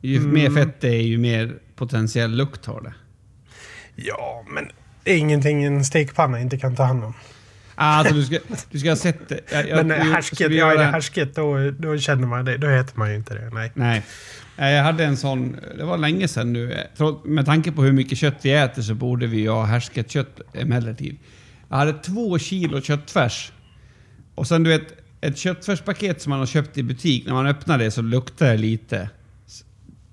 [0.00, 0.34] Ju Mm.
[0.34, 2.94] mer fett det är, ju mer potentiell lukt har det.
[3.94, 4.68] Ja, men
[5.04, 7.14] Det är ingenting en stekpanna inte kan ta hand om.
[7.74, 8.38] Alltså du ska,
[8.70, 9.40] du ska ha sett det.
[9.52, 12.56] Jag, jag, Men härsket, ja, är det härsket då, då känner man det.
[12.56, 13.50] Då heter man ju inte det.
[13.52, 13.72] Nej.
[13.74, 14.02] Nej.
[14.56, 16.76] Jag hade en sån, det var länge sedan nu.
[17.24, 20.40] Med tanke på hur mycket kött vi äter så borde vi ju ha härsket kött
[20.54, 21.16] emellertid.
[21.68, 23.52] Jag hade två kilo köttfärs.
[24.34, 27.78] Och sen du vet, ett köttfärspaket som man har köpt i butik, när man öppnar
[27.78, 29.08] det så luktar det lite,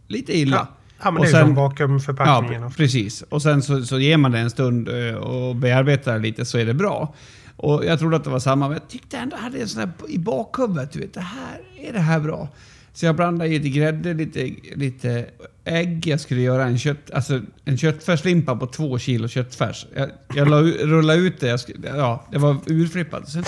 [0.08, 0.56] lite illa.
[0.56, 0.68] Ja,
[1.04, 2.62] ja men Och det är ju sen- som vakuumförpackningen.
[2.62, 3.22] Ja, precis.
[3.22, 6.58] Och sen så, så ger man det en stund eh, och bearbetar det lite så
[6.58, 7.16] är det bra.
[7.62, 9.80] Och jag trodde att det var samma, men jag tyckte ändå jag hade en sån
[9.80, 10.92] här i bakhuvudet.
[10.92, 12.50] Du vet, det här, är det här bra?
[12.94, 15.26] Så jag blandade i lite grädde, lite, lite
[15.66, 16.08] ägg.
[16.08, 19.86] Jag skulle göra en, kött, alltså en köttfärslimpa på två kilo köttfärs.
[19.96, 21.48] Jag, jag la, rullade ut det.
[21.48, 23.30] Jag skulle, ja, det var urflippat.
[23.30, 23.44] Sen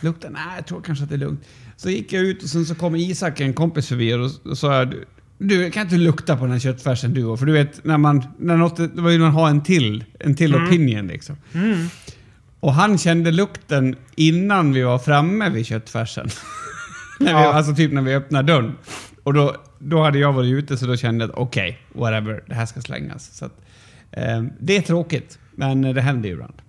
[0.00, 1.40] luktade, nej, jag tror kanske att det är lugnt.
[1.76, 4.78] Så gick jag ut och sen så kom Isak, en kompis förbi och då sa
[4.78, 5.04] jag, du,
[5.38, 8.56] du kan inte lukta på den här köttfärsen du För du vet, när man, när
[8.56, 11.36] något, då vill man ha en till, en till opinion liksom.
[12.60, 16.28] Och han kände lukten innan vi var framme vid köttfärsen.
[17.20, 17.52] när vi, Ja.
[17.52, 18.76] Alltså typ när vi öppnade dörren.
[19.22, 22.54] Och då, då hade jag varit ute så då kände jag att okej, whatever, det
[22.54, 23.36] här ska slängas.
[23.36, 23.52] Så att,
[24.10, 26.62] eh, det är tråkigt, men det händer ju ibland.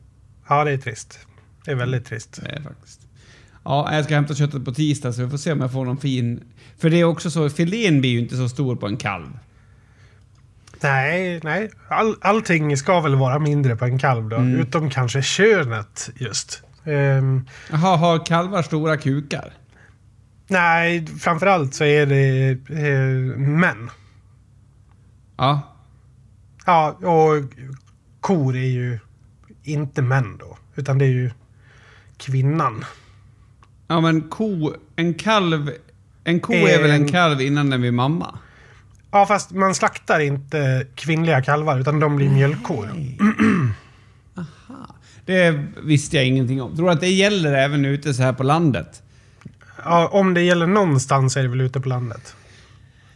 [0.50, 1.20] Ja, det är trist.
[1.66, 2.40] Det är väldigt trist.
[2.44, 3.02] Det är faktiskt.
[3.64, 5.98] Ja, jag ska hämta köttet på tisdag så vi får se om jag får någon
[5.98, 6.44] fin...
[6.78, 9.30] För det är också så, filén blir ju inte så stor på en kalv.
[10.84, 11.70] Nej, nej.
[11.88, 14.36] All, allting ska väl vara mindre på en kalv då.
[14.36, 14.60] Mm.
[14.60, 16.64] Utom kanske könet just.
[16.84, 19.54] Ehm, Jaha, har kalvar stora kukar?
[20.48, 23.90] nej, framförallt så är det eh, män.
[25.38, 25.62] Ja.
[26.66, 27.44] Ja, och
[28.20, 29.00] kor är ju
[29.64, 30.58] inte män då.
[30.76, 31.32] Utan det är ju
[32.18, 32.86] kvinnan.
[33.88, 34.74] Ja, men ko...
[34.96, 35.72] En kalv...
[36.24, 38.40] En ko En- är väl en kalv innan den blir mamma?
[39.12, 42.90] Ja, fast man slaktar inte kvinnliga kalvar utan de blir mjölkkor.
[45.26, 46.76] Det visste jag ingenting om.
[46.76, 49.04] Tror du att det gäller även ute så här på landet?
[49.86, 52.36] Ja, om det gäller någonstans är det väl ute på landet.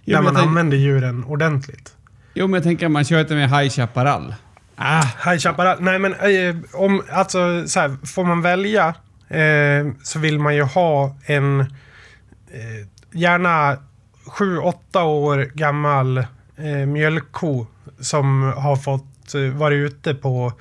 [0.05, 1.95] Jo, där man tänk- använder djuren ordentligt.
[2.33, 4.35] Jo, men jag tänker att man kör det med High Chaparral.
[4.75, 5.77] Ah, High Chaparral.
[5.81, 8.87] Nej men eh, om, alltså så här, får man välja
[9.29, 11.67] eh, så vill man ju ha en eh,
[13.11, 13.77] gärna
[14.25, 16.17] 7-8 år gammal
[16.57, 17.65] eh, mjölkko
[17.99, 20.53] som har fått eh, vara ute på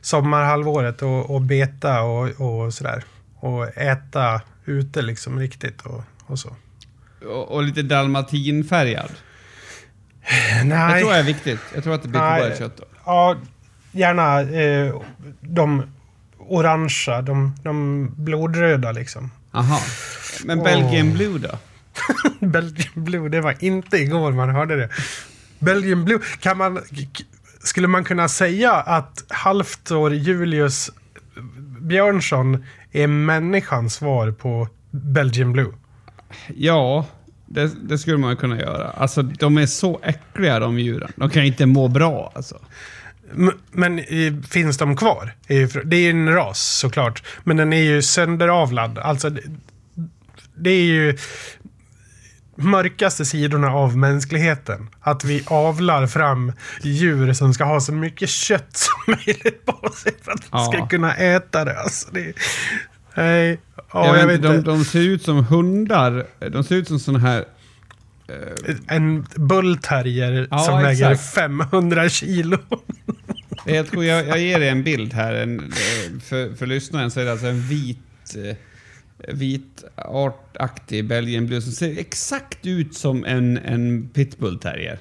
[0.00, 3.04] sommarhalvåret och, och beta och, och sådär.
[3.34, 6.56] Och äta ute liksom riktigt och, och så.
[7.26, 9.10] och, och lite dalmatinfärgad.
[10.64, 10.92] Nej.
[10.92, 11.60] Jag tror det är viktigt.
[11.74, 12.84] Jag tror att det blir godare kött då.
[13.04, 13.36] Ja,
[13.92, 14.94] gärna eh,
[15.40, 15.82] de
[16.38, 19.30] orangea, de, de blodröda liksom.
[19.52, 19.80] Aha.
[20.44, 20.62] Men.
[20.62, 21.58] Belgian Blue då?
[22.40, 24.88] Belgian Blue, det var inte igår man hörde det.
[25.58, 26.80] Belgian Blue, kan man...
[27.64, 30.90] Skulle man kunna säga att halvtår Julius
[31.80, 35.72] Björnsson är människans svar på Belgian Blue?
[36.54, 37.06] Ja,
[37.46, 38.90] det, det skulle man kunna göra.
[38.90, 41.12] Alltså, de är så äckliga de djuren.
[41.16, 42.58] De kan inte må bra alltså.
[43.34, 45.34] M- Men eh, finns de kvar?
[45.84, 47.22] Det är ju en ras såklart.
[47.44, 48.98] Men den är ju sönderavlad.
[48.98, 49.30] Alltså,
[50.56, 51.18] det är ju
[52.56, 54.88] mörkaste sidorna av mänskligheten.
[55.00, 60.12] Att vi avlar fram djur som ska ha så mycket kött som möjligt på sig
[60.22, 60.72] för att Ja.
[60.72, 61.80] ska kunna äta det.
[61.80, 62.32] Alltså, det
[63.14, 64.70] nej, ja, jag jag, vet, de, inte.
[64.70, 66.26] de ser ut som hundar.
[66.50, 67.44] De ser ut som såna här...
[68.86, 71.34] En bullterrier Ja, som väger exakt.
[71.34, 72.58] 500 kilo.
[73.66, 75.34] Jag, tror jag, jag ger dig en bild här.
[75.34, 77.98] En, eh, för, för lyssnaren så är det alltså en vit...
[78.36, 78.56] eh,
[79.28, 84.98] Vit artaktig belgian blue som ser exakt ut som en, en pitbull terrier.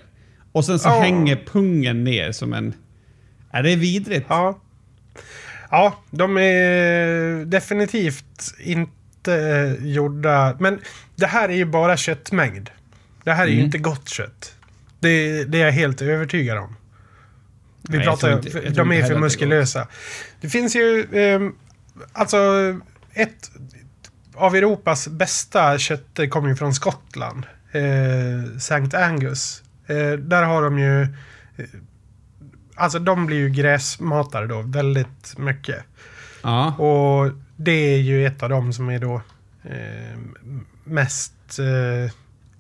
[0.52, 1.00] Och sen så Ja.
[1.02, 2.74] hänger pungen ner som en...
[3.52, 4.26] Är det vidrigt?
[4.30, 4.60] Ja.
[5.70, 10.58] Ja, de är definitivt inte eh, gjorda...
[10.60, 10.80] Men
[11.16, 12.70] det här är ju bara köttmängd.
[13.24, 13.66] Det här är ju Mm.
[13.66, 14.56] inte gott kött.
[15.00, 16.76] Det, det är jag helt övertygad om.
[17.82, 19.88] Vi Nej, pratar, inte- de är för att det muskulösa.
[20.42, 21.08] Det finns ju...
[21.14, 21.56] ehm,
[22.14, 22.38] alltså,
[23.14, 23.52] ett
[24.42, 27.46] av Europas bästa kötter kommer ju från Skottland.
[27.72, 28.98] Eh, St.
[28.98, 29.64] Angus.
[29.88, 31.02] Eh, där har de ju...
[31.02, 31.66] eh,
[32.76, 35.84] Alltså de blir ju gräsmatare då väldigt mycket.
[36.44, 36.74] Ja.
[36.76, 39.22] Och det är ju ett av dem som är då
[39.64, 40.18] eh,
[40.84, 41.34] mest...
[41.60, 42.12] Eh,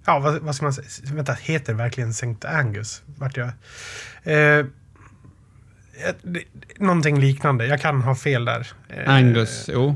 [0.05, 0.87] ja, vad, vad ska man säga?
[1.13, 2.47] Vänta, heter det verkligen St.
[2.47, 3.01] Angus?
[3.05, 3.49] Vart jag...
[4.23, 4.65] Eh,
[6.77, 7.65] någonting liknande.
[7.67, 8.67] Jag kan ha fel där.
[9.05, 9.95] Angus, jo.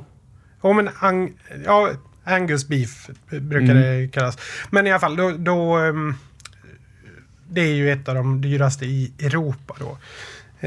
[0.66, 1.34] Ja, men ang,
[1.66, 1.92] ja,
[2.24, 3.78] Angus beef brukar Mm.
[4.02, 4.38] det kallas.
[4.70, 5.76] Men i alla fall, då, då...
[5.78, 6.16] ehm,
[7.50, 9.98] Det är ju ett av de dyraste i Europa då.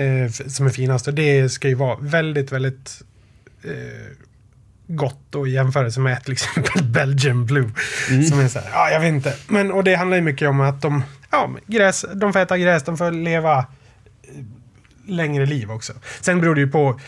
[0.01, 1.09] eh, som är finast.
[1.09, 3.03] Och det ska ju vara väldigt, väldigt
[3.65, 4.17] eh,
[4.87, 7.71] gott och i jämförelse med till exempel Belgian Blue.
[8.31, 9.35] Som är så här, ja jag vet inte.
[9.49, 12.83] Men, och det handlar ju mycket om att de, ja, gräs, de får äta gräs,
[12.83, 13.65] de får leva eh,
[15.07, 15.93] längre liv också.
[16.21, 17.01] Sen beror det ju på,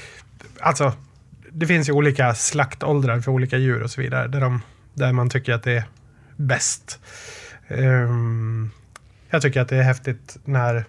[0.60, 0.92] alltså
[1.52, 4.28] det finns ju olika slaktåldrar för olika djur och så vidare.
[4.28, 4.62] Där, de,
[4.94, 5.84] där man tycker att det är
[6.36, 7.00] bäst.
[7.68, 8.70] Ehm,
[9.30, 10.84] jag tycker att det är häftigt när,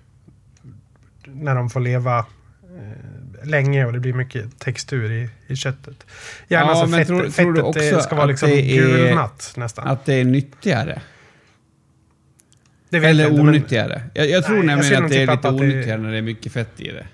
[1.26, 6.06] när de får leva eh, länge och det blir mycket textur i, i köttet.
[6.48, 9.88] Gärna Ja, så men fett, tror- fettet tror du också ska vara liksom gulnat nästan.
[9.88, 11.02] Att det är nyttigare.
[12.90, 14.02] det Eller jag inte, men- onyttigare.
[14.14, 16.02] Jag, jag tror Nej, jag nämligen skulle att det är tippa lite att det- onyttigare
[16.02, 17.08] när det är mycket fett i det.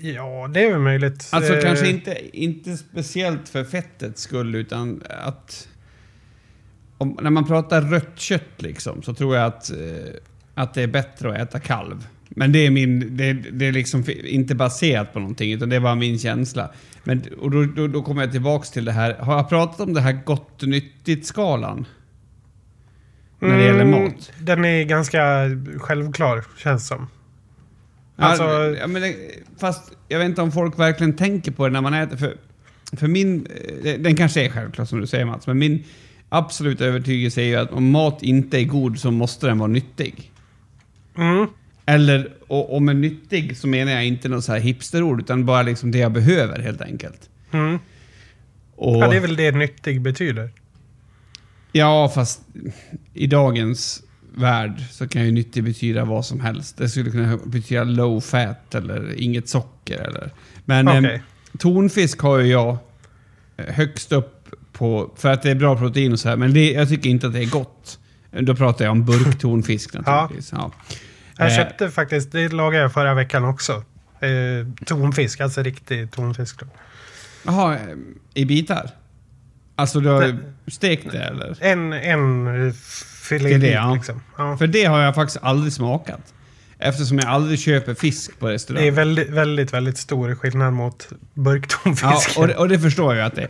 [0.00, 1.28] Ja, det är väl möjligt.
[1.32, 5.68] Alltså Eh, kanske inte, inte speciellt för fettets skull utan att...
[6.98, 9.76] Om, när man pratar rött kött liksom så tror jag att, eh,
[10.54, 12.06] att det är bättre att äta kalv.
[12.28, 13.16] Men det är min...
[13.16, 16.70] Det, det är liksom inte baserat på någonting utan det är bara min känsla.
[17.04, 19.14] Men, och då, då, då kommer jag tillbaks till det här.
[19.14, 21.86] Har jag pratat om det här gott nyttigt-skalan?
[23.38, 24.32] När det gäller mm, mat?
[24.38, 27.06] Den är ganska självklar, känns som.
[28.16, 28.44] Alltså,
[28.80, 29.16] ja, men det,
[29.58, 32.16] fast jag vet inte om folk verkligen tänker på det när man äter.
[32.16, 32.36] För,
[32.92, 33.46] för min,
[33.84, 35.84] eh, den kanske är självklar som du säger Mats, men min
[36.28, 40.32] absoluta övertygelse är ju att om mat inte är god så måste den vara nyttig.
[41.16, 41.46] Mm.
[41.86, 45.62] Eller, och, och med nyttig så menar jag inte något så här hipsterord, utan bara
[45.62, 47.30] liksom det jag behöver helt enkelt.
[47.52, 47.78] Mm.
[48.76, 50.50] Och, Ja, det är väl det nyttig betyder.
[51.72, 52.40] Ja, fast
[53.14, 54.02] i dagens
[54.36, 56.76] värld så kan ju nyttig betyda vad som helst.
[56.76, 59.98] Det skulle kunna betyda low fat eller inget socker.
[60.00, 60.30] Eller.
[60.64, 61.14] Men Okej.
[61.14, 61.20] eh,
[61.58, 62.78] tonfisk har ju jag
[63.56, 66.72] eh, högst upp på, för att det är bra protein och så här, men det,
[66.72, 67.98] jag tycker inte att det är gott.
[68.40, 70.52] Då pratar jag om burktonfisk naturligtvis.
[70.52, 70.72] Ja.
[71.38, 73.72] Jag Eh, köpte faktiskt, det lagade jag förra veckan också.
[74.20, 76.60] Eh, tonfisk, alltså riktig tonfisk.
[77.44, 77.80] Jaha, eh,
[78.34, 78.90] i bitar?
[79.74, 81.56] Alltså du har stekt det eller?
[81.60, 82.72] En, en
[83.26, 83.94] filé, Filé, ja.
[83.94, 84.20] liksom.
[84.38, 84.56] Ja.
[84.56, 86.20] För det har jag faktiskt aldrig smakat.
[86.78, 88.82] Eftersom jag aldrig köper fisk på restaurang.
[88.82, 92.38] Det är väldigt, väldigt, väldigt stor skillnad mot Ja, burktonfisk.
[92.38, 93.48] och det, och det förstår jag att det är.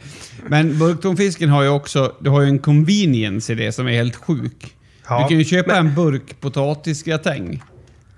[0.48, 4.16] Men burktonfisken har ju också du har ju en convenience i det som är helt
[4.16, 4.74] sjuk.
[5.08, 7.62] Ja, Du kan ju köpa en burk potatisgratäng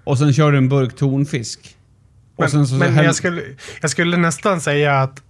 [0.05, 1.75] och sen kör du en burk tonfisk.
[2.39, 3.43] Men, så men häll- jag, skulle,
[3.81, 5.23] jag skulle nästan säga att,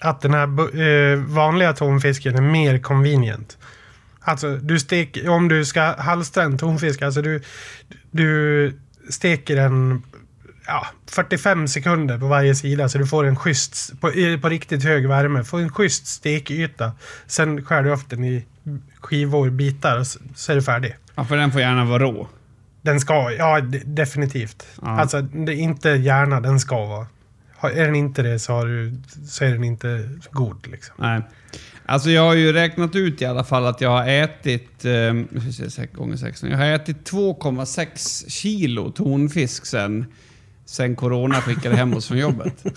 [0.00, 0.80] att den här
[1.12, 3.58] eh, vanliga tonfisken är mer convenient.
[4.24, 7.42] Alltså, du stek, om du ska halstra en tonfisk, alltså du,
[8.10, 8.78] du
[9.10, 10.02] steker den
[10.66, 14.10] ja, 45 sekunder på varje sida så du får en schysst, på,
[14.42, 16.92] på riktigt hög värme, får en schysst stekyta.
[17.26, 18.44] Sen skär du upp den i
[19.00, 20.96] skivor, bitar och så, så är du färdig.
[21.14, 22.28] Ja, för den får gärna vara rå.
[22.82, 24.66] Den ska, ja de- definitivt.
[24.82, 24.88] Ja.
[25.00, 27.06] Alltså det är inte gärna, den ska vara.
[27.70, 28.92] Är den inte det så, har du,
[29.26, 30.94] så är den inte god liksom.
[30.98, 31.20] Nej.
[31.86, 35.14] Alltså jag har ju räknat ut i alla fall att jag har ätit, eh,
[35.68, 40.06] sex gånger 16, jag har ätit 2,6 kilo tonfisk sen,
[40.64, 42.64] sen corona skickade hem oss från jobbet.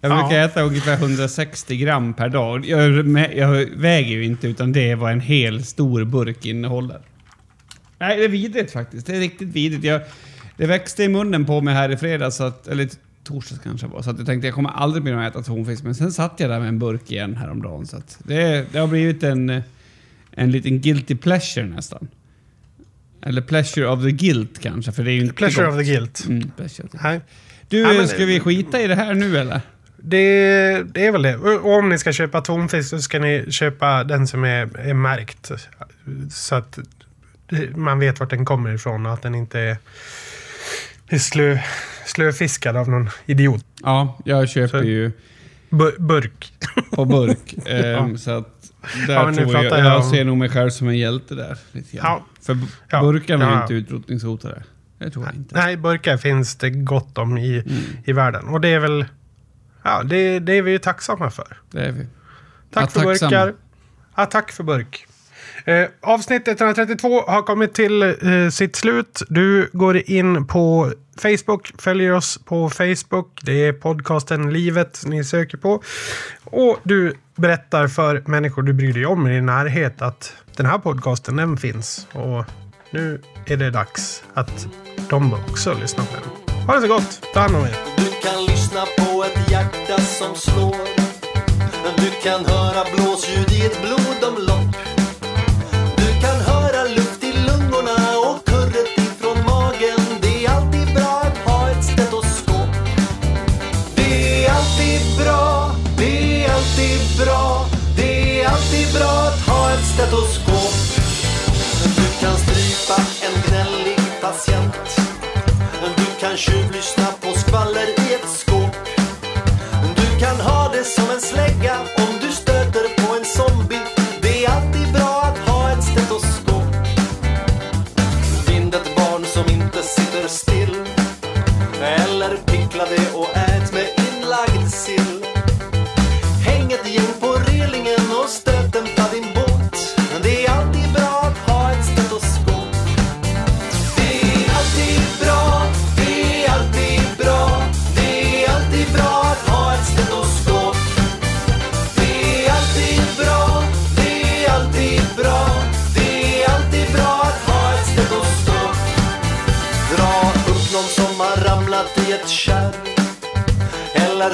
[0.00, 0.44] Jag brukar Ja.
[0.44, 2.66] äta ungefär 160 gram per dag.
[2.66, 7.00] Jag, jag väger ju inte, utan det är vad en hel stor burk innehåller.
[7.98, 9.06] Nej, det är vidrigt faktiskt.
[9.06, 9.84] Det är riktigt vidrigt.
[9.84, 10.00] Jag,
[10.58, 12.88] det växte i munnen på mig här i fredags, så att, eller
[13.24, 15.82] torsdags kanske var, så att jag tänkte jag kommer aldrig mer att äta tonfisk.
[15.84, 17.86] Men sen satt jag där med en burk igen häromdagen.
[17.86, 19.62] Så att det, det har blivit en,
[20.32, 22.08] en liten guilty pleasure nästan.
[23.22, 25.74] Eller pleasure of the guilt kanske, för det är ju inte Pleasure gott.
[25.74, 26.24] of the guilt.
[26.28, 27.20] Mm, pleasure Nej.
[27.68, 29.60] Du, Ja, men- ska vi skita i det här nu eller?
[30.02, 31.36] Det, det är väl det.
[31.36, 35.50] Och om ni ska köpa tonfisk så ska ni köpa den som är, är märkt.
[36.30, 36.78] Så att
[37.76, 39.76] man vet vart den kommer ifrån och att den inte är,
[41.08, 41.58] är slö,
[42.06, 43.64] slöfiskad av någon idiot.
[43.82, 45.12] Ja, jag köper Så- ju
[45.70, 46.52] Bu- burk.
[46.90, 47.54] på burk.
[47.66, 48.54] ehm, Så att
[49.06, 51.58] där Ja, tror jag, jag, jag om- ser nog mig själv som en hjälte där.
[51.72, 52.06] Lite grann.
[52.06, 52.24] Ja.
[52.42, 52.58] För
[52.90, 53.00] Ja.
[53.02, 53.62] burkarna är ju Ja.
[53.62, 54.62] inte utrotningshotade.
[54.98, 55.54] Det tror jag inte.
[55.54, 57.74] Nej, burkar finns det gott om i, Mm.
[58.04, 58.44] i världen.
[58.48, 59.04] Och det är väl...
[59.82, 61.56] Ja, det, det är vi ju tacksamma för.
[61.70, 62.06] Det är vi.
[62.70, 63.30] Tack Ja, för tacksamma.
[63.30, 63.54] burkar.
[64.16, 65.06] Ja, tack för burk.
[65.68, 69.22] Eh, avsnitt 132 har kommit till eh, sitt slut.
[69.28, 73.40] Du går in på Facebook, följer oss på Facebook.
[73.42, 75.82] Det är podcasten Livet ni söker på.
[76.44, 80.78] Och du berättar för människor du bryr dig om i din närhet att den här
[80.78, 82.06] podcasten, den finns.
[82.12, 82.44] Och
[82.90, 84.68] nu är det dags att
[85.10, 86.56] de också lyssnar på den.
[86.66, 87.22] Ha det så gott.
[87.34, 87.76] Ta hand om er.
[87.96, 90.76] Du kan lyssna på ett hjärta som slår
[91.96, 94.87] Du kan höra blåsljud i ett blodomlopp
[110.08, 110.72] stetoskop.
[111.96, 115.00] Du kan strypa en gnällig patient.
[115.96, 116.97] Du kan tjuvlyssna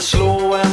[0.00, 0.63] slow